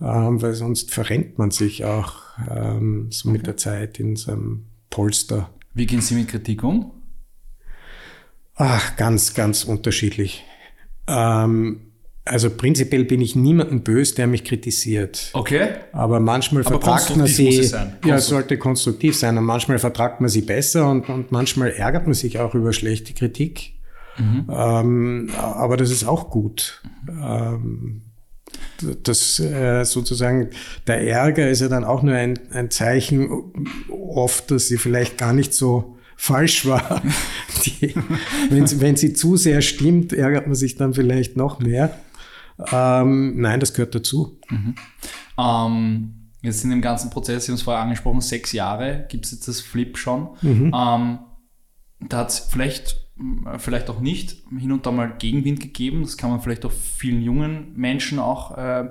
ähm, 0.00 0.42
weil 0.42 0.54
sonst 0.54 0.92
verrennt 0.92 1.38
man 1.38 1.50
sich 1.50 1.84
auch 1.84 2.22
ähm, 2.50 3.08
so 3.10 3.28
okay. 3.28 3.38
mit 3.38 3.46
der 3.46 3.56
Zeit 3.56 4.00
in 4.00 4.16
seinem 4.16 4.66
Polster. 4.90 5.50
Wie 5.74 5.86
gehen 5.86 6.00
Sie 6.00 6.14
mit 6.14 6.28
Kritik 6.28 6.64
um? 6.64 6.92
Ach, 8.54 8.96
ganz, 8.96 9.34
ganz 9.34 9.64
unterschiedlich. 9.64 10.44
Ähm, 11.06 11.85
also 12.26 12.50
prinzipiell 12.50 13.04
bin 13.04 13.20
ich 13.20 13.36
niemanden 13.36 13.82
böse, 13.82 14.16
der 14.16 14.26
mich 14.26 14.44
kritisiert. 14.44 15.30
Okay. 15.32 15.68
Aber 15.92 16.20
manchmal 16.20 16.62
Aber 16.62 16.80
vertragt 16.80 17.16
man 17.16 17.26
sie. 17.26 17.58
Es 17.58 17.70
ja, 17.70 18.16
es 18.16 18.26
sollte 18.26 18.58
konstruktiv 18.58 19.16
sein. 19.16 19.38
Und 19.38 19.44
manchmal 19.44 19.78
vertragt 19.78 20.20
man 20.20 20.28
sie 20.28 20.42
besser 20.42 20.90
und, 20.90 21.08
und 21.08 21.32
manchmal 21.32 21.70
ärgert 21.70 22.06
man 22.06 22.14
sich 22.14 22.38
auch 22.38 22.54
über 22.54 22.72
schlechte 22.72 23.14
Kritik. 23.14 23.74
Mhm. 24.18 24.46
Ähm, 24.50 25.30
aber 25.36 25.76
das 25.76 25.90
ist 25.90 26.04
auch 26.04 26.30
gut. 26.30 26.82
Ähm, 27.08 28.02
das 29.02 29.38
äh, 29.40 29.84
sozusagen, 29.84 30.50
der 30.86 31.06
Ärger 31.06 31.48
ist 31.48 31.60
ja 31.60 31.68
dann 31.68 31.84
auch 31.84 32.02
nur 32.02 32.14
ein, 32.14 32.38
ein 32.50 32.70
Zeichen 32.70 33.52
oft, 33.88 34.50
dass 34.50 34.68
sie 34.68 34.78
vielleicht 34.78 35.16
gar 35.16 35.32
nicht 35.32 35.54
so 35.54 35.96
falsch 36.16 36.66
war. 36.66 37.02
Die, 37.64 37.94
wenn, 38.50 38.80
wenn 38.80 38.96
sie 38.96 39.12
zu 39.12 39.36
sehr 39.36 39.62
stimmt, 39.62 40.12
ärgert 40.12 40.46
man 40.46 40.54
sich 40.54 40.76
dann 40.76 40.94
vielleicht 40.94 41.36
noch 41.36 41.60
mehr. 41.60 41.96
Ähm, 42.72 43.40
nein, 43.40 43.60
das 43.60 43.72
gehört 43.74 43.94
dazu. 43.94 44.38
Mhm. 44.48 44.74
Ähm, 45.38 46.14
jetzt 46.42 46.64
in 46.64 46.70
dem 46.70 46.82
ganzen 46.82 47.10
Prozess, 47.10 47.44
Sie 47.44 47.52
haben 47.52 47.56
es 47.56 47.62
vorher 47.62 47.82
angesprochen, 47.82 48.20
sechs 48.20 48.52
Jahre 48.52 49.06
gibt 49.08 49.26
es 49.26 49.32
jetzt 49.32 49.48
das 49.48 49.60
Flip 49.60 49.96
schon. 49.98 50.28
Mhm. 50.42 50.72
Ähm, 50.74 51.18
da 52.00 52.18
hat 52.18 52.30
es 52.30 52.38
vielleicht, 52.38 53.08
vielleicht 53.58 53.90
auch 53.90 54.00
nicht 54.00 54.44
hin 54.56 54.72
und 54.72 54.86
da 54.86 54.90
mal 54.90 55.14
Gegenwind 55.18 55.60
gegeben. 55.60 56.02
Das 56.02 56.16
kann 56.16 56.30
man 56.30 56.40
vielleicht 56.40 56.64
auch 56.64 56.72
vielen 56.72 57.22
jungen 57.22 57.72
Menschen 57.74 58.18
auch 58.18 58.56
äh, 58.56 58.90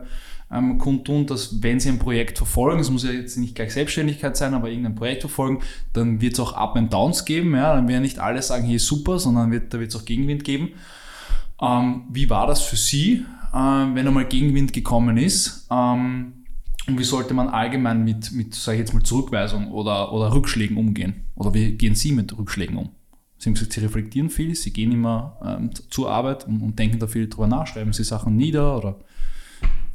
ähm, 0.52 0.78
kundtun, 0.78 1.26
dass 1.26 1.62
wenn 1.62 1.80
sie 1.80 1.90
ein 1.90 2.00
Projekt 2.00 2.38
verfolgen, 2.38 2.80
es 2.80 2.90
muss 2.90 3.04
ja 3.04 3.12
jetzt 3.12 3.38
nicht 3.38 3.56
gleich 3.56 3.74
Selbstständigkeit 3.74 4.38
sein, 4.38 4.54
aber 4.54 4.70
irgendein 4.70 4.96
Projekt 4.96 5.22
verfolgen, 5.22 5.62
dann 5.94 6.22
wird 6.22 6.34
es 6.34 6.40
auch 6.40 6.54
Up 6.54 6.76
and 6.76 6.94
Downs 6.94 7.26
geben. 7.26 7.56
Ja? 7.56 7.76
Dann 7.76 7.88
werden 7.88 8.04
nicht 8.04 8.20
alle 8.20 8.42
sagen, 8.42 8.66
hier 8.66 8.78
ist 8.78 8.88
super, 8.88 9.20
sondern 9.20 9.52
wird, 9.52 9.74
da 9.74 9.80
wird 9.80 9.90
es 9.90 9.96
auch 9.96 10.06
Gegenwind 10.06 10.44
geben. 10.44 10.70
Ähm, 11.62 12.04
wie 12.10 12.30
war 12.30 12.48
das 12.48 12.62
für 12.62 12.76
Sie? 12.76 13.26
Äh, 13.56 13.96
wenn 13.96 14.08
einmal 14.08 14.26
Gegenwind 14.26 14.74
gekommen 14.74 15.18
ist. 15.18 15.68
Ähm, 15.72 16.34
und 16.88 17.00
wie 17.00 17.04
sollte 17.04 17.34
man 17.34 17.48
allgemein 17.48 18.04
mit, 18.04 18.32
mit 18.32 18.54
sage 18.54 18.78
ich 18.78 18.82
jetzt 18.82 18.94
mal, 18.94 19.02
Zurückweisung 19.02 19.72
oder, 19.72 20.12
oder 20.12 20.34
Rückschlägen 20.34 20.78
umgehen? 20.78 21.24
Oder 21.36 21.54
wie 21.54 21.72
gehen 21.72 21.96
Sie 21.96 22.12
mit 22.12 22.38
Rückschlägen 22.38 22.78
um? 22.78 22.90
Sie 23.38 23.50
haben 23.50 23.56
gesagt, 23.56 23.74
Sie 23.74 23.80
reflektieren 23.82 24.30
viel, 24.30 24.54
Sie 24.56 24.72
gehen 24.72 24.92
immer 24.92 25.40
ähm, 25.44 25.72
zur 25.90 26.12
Arbeit 26.12 26.48
und, 26.48 26.62
und, 26.62 26.78
denken 26.78 27.00
da 27.00 27.08
viel 27.08 27.28
drüber 27.28 27.48
nach, 27.48 27.66
schreiben 27.66 27.92
Sie 27.92 28.04
Sachen 28.04 28.36
nieder 28.36 28.78
oder 28.78 29.00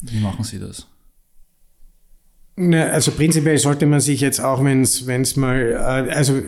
wie 0.03 0.21
machen 0.21 0.45
Sie 0.45 0.59
das? 0.59 0.87
Also 2.57 3.13
prinzipiell 3.13 3.57
sollte 3.57 3.87
man 3.87 4.01
sich 4.01 4.21
jetzt 4.21 4.41
auch, 4.41 4.63
wenn 4.63 4.83
es 4.83 5.37
mal, 5.37 5.57
äh, 5.57 6.13
also 6.13 6.41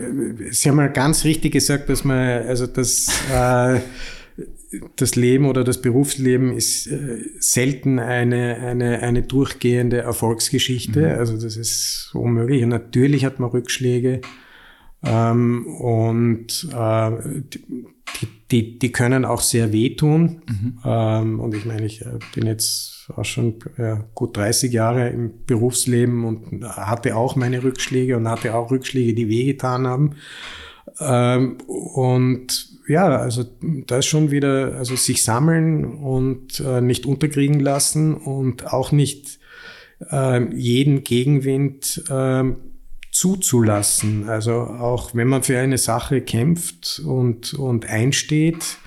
Sie 0.51 0.69
haben 0.69 0.75
mal 0.75 0.91
ganz 0.91 1.23
richtig 1.23 1.53
gesagt, 1.53 1.89
dass 1.89 2.03
man, 2.03 2.17
also 2.17 2.67
das 2.67 3.07
äh, 3.31 3.79
das 4.95 5.15
Leben 5.15 5.45
oder 5.45 5.63
das 5.63 5.81
Berufsleben 5.81 6.53
ist 6.53 6.87
äh, 6.87 7.19
selten 7.39 7.99
eine, 7.99 8.57
eine, 8.57 8.99
eine 8.99 9.21
durchgehende 9.23 9.99
Erfolgsgeschichte. 9.99 10.99
Mhm. 10.99 11.19
Also 11.19 11.39
das 11.39 11.57
ist 11.57 12.11
unmöglich. 12.13 12.63
Und 12.63 12.69
natürlich 12.69 13.25
hat 13.25 13.39
man 13.39 13.49
Rückschläge. 13.49 14.21
Ähm, 15.03 15.65
und 15.67 16.67
äh, 16.73 17.11
die, 18.21 18.27
die, 18.51 18.79
die 18.79 18.91
können 18.91 19.25
auch 19.25 19.41
sehr 19.41 19.73
wehtun. 19.73 20.41
Mhm. 20.47 20.79
Ähm, 20.85 21.39
und 21.39 21.55
ich 21.55 21.65
meine, 21.65 21.85
ich 21.85 22.01
äh, 22.01 22.19
bin 22.33 22.45
jetzt 22.45 23.11
auch 23.15 23.25
schon 23.25 23.55
ja, 23.77 24.05
gut 24.13 24.37
30 24.37 24.71
Jahre 24.71 25.09
im 25.09 25.45
Berufsleben 25.45 26.23
und 26.23 26.63
hatte 26.63 27.15
auch 27.15 27.35
meine 27.35 27.63
Rückschläge 27.63 28.15
und 28.15 28.29
hatte 28.29 28.55
auch 28.55 28.71
Rückschläge, 28.71 29.13
die 29.13 29.27
wehgetan 29.27 29.87
haben. 29.87 30.15
Ähm, 30.99 31.57
und 31.67 32.72
ja, 32.87 33.17
also 33.17 33.45
da 33.87 33.99
ist 33.99 34.07
schon 34.07 34.31
wieder, 34.31 34.75
also 34.75 34.95
sich 34.95 35.23
sammeln 35.23 35.85
und 35.85 36.59
äh, 36.59 36.81
nicht 36.81 37.05
unterkriegen 37.05 37.59
lassen 37.59 38.15
und 38.15 38.71
auch 38.73 38.91
nicht 38.91 39.39
äh, 40.11 40.53
jeden 40.53 41.03
Gegenwind 41.03 42.03
äh, 42.09 42.43
zuzulassen. 43.11 44.27
Also 44.27 44.53
auch 44.53 45.15
wenn 45.15 45.27
man 45.27 45.43
für 45.43 45.57
eine 45.59 45.77
Sache 45.77 46.21
kämpft 46.21 47.01
und, 47.05 47.53
und 47.53 47.85
einsteht, 47.85 48.77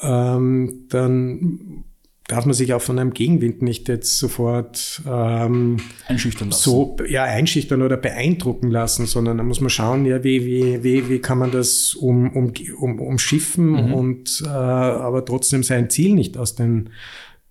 ähm, 0.00 0.86
dann 0.88 1.84
darf 2.32 2.46
man 2.46 2.54
sich 2.54 2.72
auch 2.72 2.80
von 2.80 2.98
einem 2.98 3.12
Gegenwind 3.12 3.60
nicht 3.60 3.88
jetzt 3.88 4.18
sofort 4.18 5.02
ähm, 5.06 5.76
einschüchtern 6.08 6.48
lassen. 6.48 6.62
So, 6.62 6.96
ja, 7.06 7.24
einschüchtern 7.24 7.82
oder 7.82 7.98
beeindrucken 7.98 8.70
lassen, 8.70 9.04
sondern 9.04 9.36
da 9.36 9.44
muss 9.44 9.60
man 9.60 9.68
schauen, 9.68 10.06
ja, 10.06 10.24
wie, 10.24 10.46
wie, 10.46 10.82
wie, 10.82 11.10
wie 11.10 11.18
kann 11.18 11.36
man 11.36 11.50
das 11.50 11.94
um, 11.94 12.34
um, 12.34 12.54
um, 12.80 13.00
umschiffen 13.00 13.72
mhm. 13.72 13.92
und 13.92 14.42
äh, 14.46 14.48
aber 14.48 15.26
trotzdem 15.26 15.62
sein 15.62 15.90
Ziel 15.90 16.14
nicht 16.14 16.38
aus 16.38 16.54
den, 16.54 16.88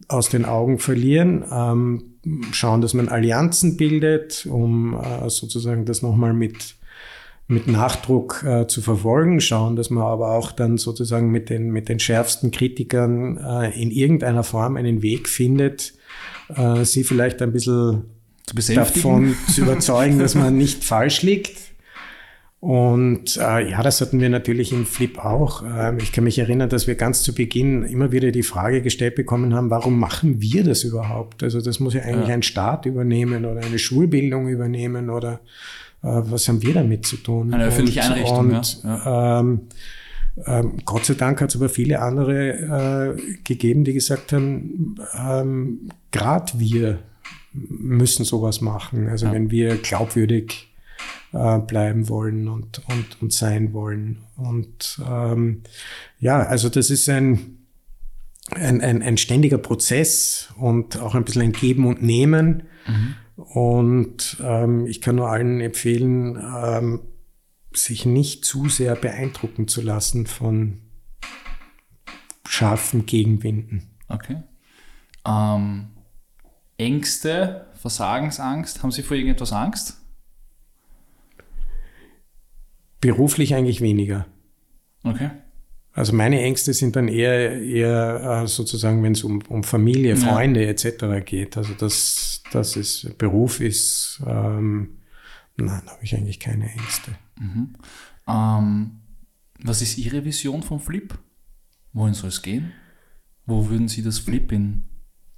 aus 0.08 0.30
den 0.30 0.46
Augen 0.46 0.80
verlieren. 0.80 1.46
Ähm, 1.52 2.16
schauen, 2.52 2.82
dass 2.82 2.96
man 2.96 3.08
Allianzen 3.08 3.78
bildet, 3.78 4.48
um 4.50 4.96
äh, 4.96 5.30
sozusagen 5.30 5.86
das 5.86 6.02
nochmal 6.02 6.34
mit 6.34 6.76
mit 7.52 7.68
Nachdruck 7.68 8.44
äh, 8.44 8.68
zu 8.68 8.82
verfolgen, 8.82 9.42
schauen, 9.42 9.76
dass 9.76 9.90
wir 9.90 10.04
aber 10.04 10.32
auch 10.32 10.52
dann 10.52 10.78
sozusagen 10.78 11.30
mit 11.30 11.50
den, 11.50 11.70
mit 11.72 11.90
den 11.90 12.00
schärfsten 12.00 12.50
Kritikern 12.52 13.38
äh, 13.38 13.80
in 13.80 13.92
irgendeiner 13.92 14.44
Form 14.44 14.78
einen 14.78 15.02
Weg 15.02 15.28
findet, 15.28 15.94
äh, 16.56 16.86
sie 16.86 17.04
vielleicht 17.04 17.42
ein 17.42 17.52
bisschen 17.52 18.04
zu 18.46 18.74
davon 18.74 19.36
zu 19.54 19.62
überzeugen, 19.62 20.20
dass 20.20 20.36
man 20.36 20.58
nicht 20.58 20.84
falsch 20.84 21.22
liegt. 21.22 21.58
Und 22.62 23.38
äh, 23.38 23.72
ja, 23.72 23.82
das 23.82 24.02
hatten 24.02 24.20
wir 24.20 24.30
natürlich 24.30 24.72
im 24.72 24.86
Flip 24.86 25.18
auch. 25.18 25.64
Äh, 25.64 25.98
ich 25.98 26.12
kann 26.12 26.24
mich 26.24 26.38
erinnern, 26.38 26.70
dass 26.70 26.86
wir 26.86 26.94
ganz 26.94 27.24
zu 27.24 27.34
Beginn 27.34 27.84
immer 27.84 28.12
wieder 28.12 28.32
die 28.32 28.44
Frage 28.44 28.84
gestellt 28.84 29.16
bekommen 29.16 29.56
haben, 29.56 29.72
warum 29.72 30.00
machen 30.00 30.42
wir 30.42 30.64
das 30.64 30.84
überhaupt? 30.84 31.42
Also 31.44 31.60
das 31.60 31.80
muss 31.80 31.96
ja 31.96 32.04
eigentlich 32.04 32.30
ja. 32.30 32.36
ein 32.36 32.44
Staat 32.44 32.86
übernehmen 32.86 33.46
oder 33.46 33.62
eine 33.62 33.80
Schulbildung 33.80 34.48
übernehmen 34.48 35.10
oder 35.10 35.42
was 36.02 36.48
haben 36.48 36.62
wir 36.62 36.74
damit 36.74 37.06
zu 37.06 37.18
tun? 37.18 37.54
Eine 37.54 37.66
öffentliche 37.66 38.04
Einrichtung. 38.04 38.50
Und, 38.52 38.84
ja. 38.84 39.40
Ähm, 39.40 39.62
ähm, 40.46 40.78
Gott 40.86 41.06
sei 41.06 41.14
Dank 41.14 41.42
hat 41.42 41.50
es 41.50 41.56
aber 41.56 41.70
viele 41.70 42.00
andere 42.00 43.16
äh, 43.18 43.38
gegeben, 43.44 43.84
die 43.84 43.94
gesagt 43.94 44.34
haben, 44.34 44.96
ähm, 45.14 45.90
gerade 46.12 46.54
wir 46.58 47.00
müssen 47.54 48.26
sowas 48.26 48.62
machen. 48.62 49.08
Also 49.10 49.28
ja. 49.28 49.34
wenn 49.34 49.52
wir 49.52 49.76
glaubwürdig 49.78 50.74
äh, 51.34 51.60
bleiben 51.60 52.10
wollen 52.10 52.48
und, 52.48 52.82
und, 52.88 53.22
und 53.22 53.34
sein 53.34 53.74
wollen. 53.74 54.20
Und 54.38 55.02
ähm, 55.08 55.64
ja, 56.20 56.40
also 56.40 56.70
das 56.70 56.90
ist 56.90 57.10
ein, 57.10 57.58
ein, 58.52 58.82
ein, 58.82 59.02
ein 59.02 59.18
ständiger 59.18 59.58
Prozess 59.58 60.50
und 60.58 61.00
auch 61.00 61.16
ein 61.16 61.26
bisschen 61.26 61.42
ein 61.42 61.52
Geben 61.52 61.86
und 61.86 62.02
Nehmen. 62.02 62.64
Mhm. 62.88 63.16
Und 63.36 64.38
ähm, 64.42 64.86
ich 64.86 65.02
kann 65.02 65.16
nur 65.16 65.30
allen 65.30 65.62
empfehlen, 65.62 66.38
ähm, 66.38 67.02
sich 67.74 68.06
nicht 68.06 68.46
zu 68.46 68.70
sehr 68.70 68.96
beeindrucken 68.96 69.68
zu 69.68 69.82
lassen 69.82 70.28
von 70.28 70.82
scharfen 72.46 73.06
Gegenwinden. 73.06 73.90
Okay. 74.08 74.44
Ähm, 75.26 75.88
Ängste, 76.78 77.68
Versagensangst, 77.76 78.84
haben 78.84 78.92
Sie 78.92 79.04
vor 79.04 79.16
irgendetwas 79.16 79.54
Angst? 79.54 80.02
Beruflich 83.00 83.56
eigentlich 83.56 83.82
weniger. 83.82 84.28
Okay. 85.04 85.32
Also 85.94 86.14
meine 86.14 86.42
Ängste 86.42 86.74
sind 86.74 86.96
dann 86.96 87.10
eher, 87.10 87.62
eher 87.62 88.44
äh, 88.44 88.48
sozusagen, 88.48 89.04
wenn 89.04 89.12
es 89.12 89.24
um, 89.24 89.42
um 89.50 89.64
Familie, 89.64 90.16
Freunde 90.16 90.64
ja. 90.64 90.70
etc. 90.70 91.26
geht. 91.26 91.58
Also 91.58 91.74
das, 91.74 92.44
das 92.52 92.78
ist, 92.78 93.18
Beruf 93.18 93.60
ist, 93.60 94.22
ähm, 94.26 95.00
nein, 95.58 95.82
da 95.86 95.92
habe 95.92 96.04
ich 96.04 96.16
eigentlich 96.16 96.40
keine 96.40 96.72
Ängste. 96.72 97.12
Mhm. 97.40 97.76
Ähm, 98.28 99.02
was 99.60 99.82
ist 99.82 99.98
Ihre 99.98 100.24
Vision 100.24 100.64
vom 100.64 100.80
Flip? 100.80 101.14
Wohin 101.92 102.14
soll 102.14 102.30
es 102.30 102.42
gehen? 102.42 102.72
Wo 103.46 103.70
würden 103.70 103.90
Sie 103.90 104.02
das 104.02 104.20
Flip 104.20 104.50
in, 104.54 104.84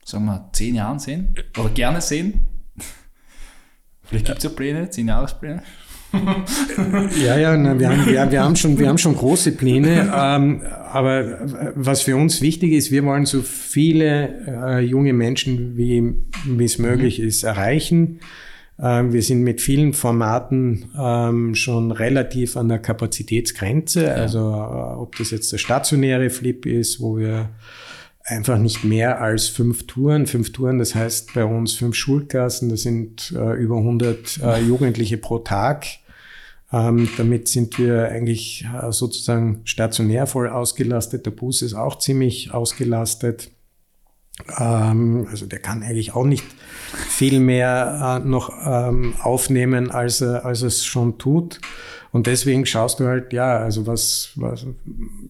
sagen 0.06 0.26
wir, 0.26 0.50
zehn 0.54 0.76
Jahren 0.76 1.00
sehen? 1.00 1.34
Oder 1.58 1.70
gerne 1.70 2.00
sehen? 2.00 2.46
Vielleicht 4.04 4.28
gibt 4.28 4.38
es 4.38 4.44
ja 4.44 4.50
Pläne, 4.52 4.90
zehn 4.92 5.08
Jahrespläne. 5.08 5.64
Ja, 7.24 7.38
ja, 7.38 7.58
na, 7.58 7.80
wir, 7.80 7.90
haben, 7.90 8.06
wir, 8.06 8.32
wir, 8.32 8.44
haben 8.44 8.56
schon, 8.56 8.78
wir 8.78 8.88
haben 8.88 8.98
schon 8.98 9.16
große 9.16 9.54
Pläne. 9.54 10.12
Ähm, 10.16 10.62
aber 10.92 11.40
was 11.76 12.04
für 12.04 12.16
uns 12.16 12.42
wichtig 12.42 12.72
ist, 12.74 12.92
wir 12.92 13.04
wollen 13.04 13.26
so 13.26 13.42
viele 13.42 14.46
äh, 14.48 14.80
junge 14.82 15.14
Menschen, 15.14 15.76
wie, 15.76 16.14
wie 16.46 16.64
es 16.64 16.78
möglich 16.78 17.20
mhm. 17.20 17.28
ist, 17.28 17.44
erreichen. 17.44 18.20
Ähm, 18.80 19.14
wir 19.14 19.22
sind 19.22 19.42
mit 19.42 19.62
vielen 19.62 19.94
Formaten 19.94 20.86
ähm, 20.98 21.56
schon 21.56 21.92
relativ 21.92 22.58
an 22.58 22.70
der 22.70 22.80
Kapazitätsgrenze. 22.80 24.06
Ja. 24.06 24.14
Also 24.14 24.40
äh, 24.40 25.00
ob 25.00 25.16
das 25.18 25.32
jetzt 25.32 25.52
der 25.52 25.58
stationäre 25.58 26.30
Flip 26.30 26.66
ist, 26.66 27.00
wo 27.02 27.18
wir 27.18 27.50
einfach 28.26 28.58
nicht 28.58 28.84
mehr 28.84 29.22
als 29.22 29.48
fünf 29.48 29.86
Touren. 29.88 30.28
Fünf 30.28 30.52
Touren, 30.52 30.80
das 30.80 30.96
heißt 30.96 31.34
bei 31.34 31.46
uns 31.46 31.74
fünf 31.74 31.96
Schulklassen, 31.96 32.70
das 32.70 32.82
sind 32.82 33.34
äh, 33.36 33.54
über 33.54 33.78
100 33.78 34.40
äh, 34.42 34.62
Jugendliche 34.62 35.18
pro 35.18 35.40
Tag. 35.40 35.86
Ähm, 36.74 37.08
damit 37.18 37.48
sind 37.48 37.78
wir 37.78 38.10
eigentlich 38.10 38.66
äh, 38.66 38.92
sozusagen 38.92 39.62
stationär 39.64 40.26
voll 40.26 40.50
ausgelastet. 40.50 41.26
Der 41.28 41.32
Bus 41.32 41.62
ist 41.62 41.76
auch 41.76 42.00
ziemlich 42.00 42.52
ausgelastet. 42.52 43.52
Ähm, 44.60 45.28
also 45.30 45.46
der 45.46 45.60
kann 45.60 45.84
eigentlich 45.84 46.16
auch 46.16 46.26
nicht 46.26 46.44
viel 47.08 47.40
mehr 47.40 48.22
äh, 48.24 48.28
noch 48.28 48.52
ähm, 48.66 49.14
aufnehmen, 49.22 49.92
als, 49.92 50.22
er, 50.22 50.46
als 50.46 50.64
es 50.64 50.84
schon 50.84 51.20
tut. 51.20 51.60
Und 52.12 52.28
deswegen 52.28 52.66
schaust 52.66 53.00
du 53.00 53.06
halt, 53.06 53.34
ja, 53.34 53.58
also 53.58 53.86
was, 53.88 54.32
was, 54.36 54.66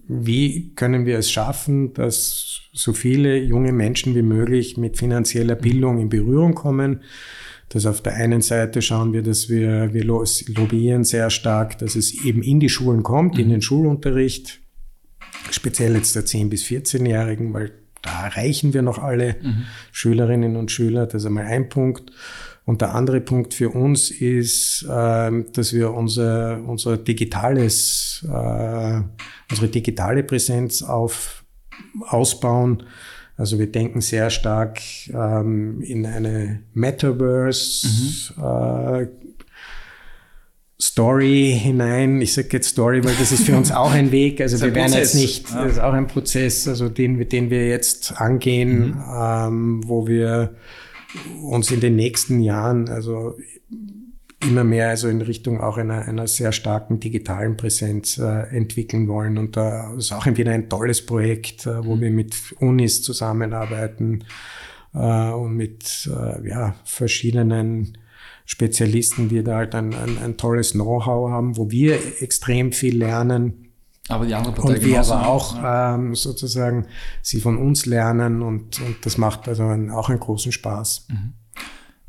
wie 0.08 0.74
können 0.76 1.06
wir 1.06 1.18
es 1.18 1.30
schaffen, 1.30 1.94
dass 1.94 2.62
so 2.74 2.94
viele 2.94 3.38
junge 3.38 3.72
Menschen 3.72 4.16
wie 4.16 4.22
möglich 4.22 4.78
mit 4.78 4.98
finanzieller 4.98 5.56
Bildung 5.56 6.00
in 6.00 6.10
Berührung 6.10 6.56
kommen? 6.56 7.02
Dass 7.74 7.88
auf 7.88 8.02
der 8.02 8.14
einen 8.14 8.42
Seite 8.42 8.84
schauen 8.84 9.14
wir, 9.14 9.24
dass 9.24 9.50
wir, 9.50 9.94
wir 9.94 10.04
lobbyieren 10.04 11.04
sehr 11.04 11.32
stark, 11.32 11.80
dass 11.80 11.96
es 11.96 12.24
eben 12.24 12.44
in 12.44 12.60
die 12.60 12.70
Schulen 12.70 13.02
kommt, 13.02 13.34
mhm. 13.34 13.40
in 13.40 13.50
den 13.50 13.62
Schulunterricht, 13.64 14.62
speziell 15.50 15.96
jetzt 15.96 16.16
der 16.16 16.24
10- 16.24 16.50
bis 16.50 16.64
14-Jährigen, 16.66 17.52
weil 17.52 17.72
da 18.04 18.28
erreichen 18.28 18.76
wir 18.76 18.84
noch 18.84 19.00
alle 19.00 19.38
mhm. 19.42 19.64
Schülerinnen 19.92 20.56
und 20.56 20.70
Schüler. 20.70 21.08
Das 21.08 21.24
ist 21.24 21.26
einmal 21.26 21.46
ein 21.46 21.70
Punkt. 21.70 22.12
Und 22.66 22.82
der 22.82 22.94
andere 22.94 23.22
Punkt 23.22 23.56
für 23.56 23.70
uns 23.70 24.12
ist, 24.12 24.84
äh, 24.84 25.44
dass 25.54 25.74
wir 25.74 25.92
unser, 25.92 26.62
unser 26.68 26.98
digitales, 26.98 28.24
äh, 28.30 29.02
unsere 29.50 29.68
digitale 29.68 30.24
Präsenz 30.24 30.84
auf, 30.84 31.44
ausbauen 32.08 32.84
also 33.36 33.58
wir 33.58 33.72
denken 33.72 34.02
sehr 34.02 34.30
stark 34.30 34.80
ähm, 35.10 35.82
in 35.82 36.06
eine 36.06 36.62
Metaverse 36.74 37.88
mhm. 37.88 38.44
äh, 38.44 39.08
Story 40.82 41.58
hinein. 41.60 42.22
Ich 42.22 42.34
sage 42.34 42.50
jetzt 42.52 42.70
Story, 42.70 43.04
weil 43.04 43.16
das 43.16 43.32
ist 43.32 43.46
für 43.46 43.56
uns 43.56 43.72
auch 43.72 43.92
ein 43.92 44.12
Weg. 44.12 44.42
Also 44.42 44.62
wir 44.62 44.76
werden 44.76 44.94
jetzt 44.94 45.16
nicht, 45.16 45.54
das 45.54 45.74
ist 45.74 45.80
auch 45.80 45.94
ein 45.94 46.08
Prozess, 46.08 46.68
also 46.68 46.90
den, 46.90 47.28
den 47.30 47.50
wir 47.50 47.68
jetzt 47.68 48.20
angehen, 48.20 48.88
mhm. 48.88 49.04
ähm, 49.18 49.82
wo 49.86 50.08
wir 50.08 50.56
uns 51.42 51.72
in 51.72 51.80
den 51.80 51.96
nächsten 51.96 52.42
Jahren, 52.42 52.90
also 52.90 53.36
immer 54.48 54.64
mehr 54.64 54.90
also 54.90 55.08
in 55.08 55.22
Richtung 55.22 55.62
auch 55.62 55.78
einer, 55.78 56.08
einer 56.08 56.28
sehr 56.28 56.52
starken 56.52 57.00
digitalen 57.00 57.58
Präsenz 57.58 58.18
äh, 58.18 58.48
entwickeln 58.56 59.08
wollen. 59.08 59.38
Und 59.38 59.58
da 59.58 59.94
ist 59.96 60.12
auch 60.12 60.26
wieder 60.26 60.52
ein 60.52 60.70
tolles 60.70 61.06
Projekt, 61.06 61.66
äh, 61.66 61.86
wo 61.86 61.96
mhm. 61.96 62.02
wir 62.02 62.12
mit 62.12 62.36
Unis 62.60 63.02
zusammenarbeiten 63.02 64.24
äh, 64.94 65.30
und 65.32 65.56
mit 65.56 66.10
äh, 66.12 66.48
ja, 66.48 66.76
verschiedenen 66.86 67.98
Spezialisten, 68.46 69.30
die 69.30 69.44
da 69.44 69.58
halt 69.58 69.76
ein, 69.76 69.94
ein, 69.94 70.18
ein 70.18 70.38
tolles 70.38 70.74
Know-how 70.74 71.30
haben, 71.30 71.58
wo 71.58 71.72
wir 71.72 72.22
extrem 72.22 72.72
viel 72.72 72.98
lernen. 72.98 73.70
Aber 74.10 74.26
die 74.26 74.36
andere 74.36 74.54
Partei 74.54 74.74
und 74.74 74.84
wir 74.84 75.00
aber 75.00 75.28
auch 75.28 75.56
ähm, 75.64 76.14
sozusagen 76.14 76.88
sie 77.22 77.40
von 77.40 77.58
uns 77.58 77.86
lernen 77.86 78.42
und, 78.42 78.82
und 78.82 79.06
das 79.06 79.18
macht 79.18 79.48
also 79.48 79.64
einen, 79.64 79.92
auch 79.92 80.10
einen 80.10 80.20
großen 80.20 80.52
Spaß. 80.52 81.08
Mhm. 81.10 81.34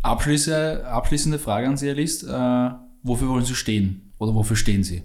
Abschließende, 0.04 0.86
abschließende 0.86 1.38
Frage 1.38 1.66
an 1.66 1.78
Sie, 1.78 1.86
Herr 1.86 1.94
List. 1.94 2.24
Äh, 2.24 2.70
wofür 3.02 3.28
wollen 3.28 3.44
Sie 3.44 3.54
stehen? 3.54 4.12
Oder 4.18 4.34
wofür 4.34 4.54
stehen 4.54 4.84
Sie? 4.84 5.02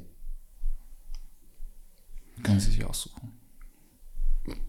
Können 2.43 2.59
Sie 2.59 2.71
sich 2.71 2.83
aussuchen. 2.83 3.31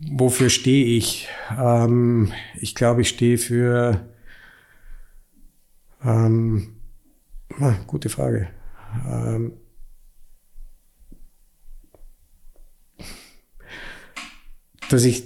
Wofür 0.08 0.48
stehe 0.48 0.96
ich? 0.96 1.28
Ähm, 1.58 2.32
ich 2.54 2.76
glaube, 2.76 3.00
ich 3.00 3.08
stehe 3.08 3.38
für. 3.38 4.08
Ähm, 6.04 6.76
ah, 7.58 7.74
gute 7.88 8.08
Frage. 8.08 8.50
Ähm, 9.08 9.54
dass 14.90 15.02
ich 15.02 15.24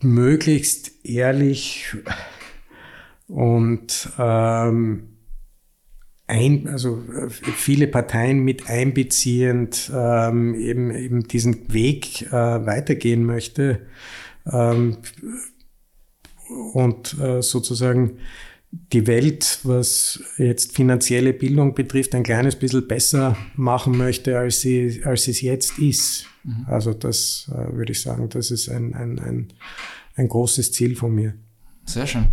möglichst 0.00 1.04
ehrlich 1.04 1.94
und 3.30 4.10
ähm, 4.18 5.10
ein, 6.26 6.68
also 6.68 7.02
viele 7.56 7.86
Parteien 7.86 8.40
mit 8.40 8.68
einbeziehend 8.68 9.90
ähm, 9.94 10.54
eben, 10.54 10.90
eben 10.94 11.22
diesen 11.24 11.72
Weg 11.72 12.22
äh, 12.22 12.32
weitergehen 12.32 13.24
möchte 13.24 13.86
ähm, 14.50 14.98
und 16.72 17.18
äh, 17.20 17.42
sozusagen 17.42 18.18
die 18.92 19.08
Welt, 19.08 19.58
was 19.64 20.22
jetzt 20.38 20.76
finanzielle 20.76 21.32
Bildung 21.32 21.74
betrifft, 21.74 22.14
ein 22.14 22.22
kleines 22.22 22.54
bisschen 22.54 22.86
besser 22.86 23.36
machen 23.56 23.96
möchte, 23.96 24.38
als 24.38 24.60
sie, 24.60 25.02
als 25.04 25.26
es 25.26 25.40
jetzt 25.40 25.78
ist. 25.78 26.26
Mhm. 26.44 26.66
Also 26.66 26.94
das 26.94 27.50
äh, 27.52 27.76
würde 27.76 27.92
ich 27.92 28.00
sagen, 28.00 28.28
das 28.28 28.52
ist 28.52 28.68
ein, 28.68 28.94
ein, 28.94 29.18
ein, 29.18 29.48
ein 30.14 30.28
großes 30.28 30.72
Ziel 30.72 30.94
von 30.94 31.12
mir. 31.12 31.34
Sehr 31.86 32.06
schön. 32.06 32.26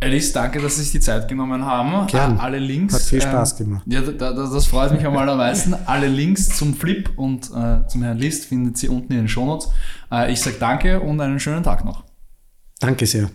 Alice, 0.00 0.32
danke, 0.32 0.60
dass 0.60 0.76
Sie 0.76 0.82
sich 0.82 0.92
die 0.92 1.00
Zeit 1.00 1.28
genommen 1.28 1.64
haben. 1.64 2.06
Gern. 2.08 2.38
Alle 2.38 2.58
Links. 2.58 2.94
Hat 2.94 3.02
viel 3.02 3.22
Spaß 3.22 3.60
ähm, 3.60 3.66
gemacht. 3.66 3.82
Ja, 3.86 4.02
da, 4.02 4.32
da, 4.32 4.46
das 4.46 4.66
freut 4.66 4.92
mich 4.92 5.04
am 5.06 5.16
allermeisten. 5.16 5.74
Alle 5.86 6.08
Links 6.08 6.48
zum 6.50 6.74
Flip 6.74 7.10
und 7.16 7.50
äh, 7.50 7.86
zum 7.86 8.02
Herrn 8.02 8.18
List 8.18 8.44
findet 8.46 8.76
Sie 8.76 8.88
unten 8.88 9.12
in 9.12 9.20
den 9.20 9.28
Shownotes. 9.28 9.70
Äh, 10.12 10.32
ich 10.32 10.40
sage 10.40 10.56
danke 10.60 11.00
und 11.00 11.20
einen 11.20 11.40
schönen 11.40 11.62
Tag 11.62 11.84
noch. 11.84 12.04
Danke 12.80 13.06
sehr. 13.06 13.30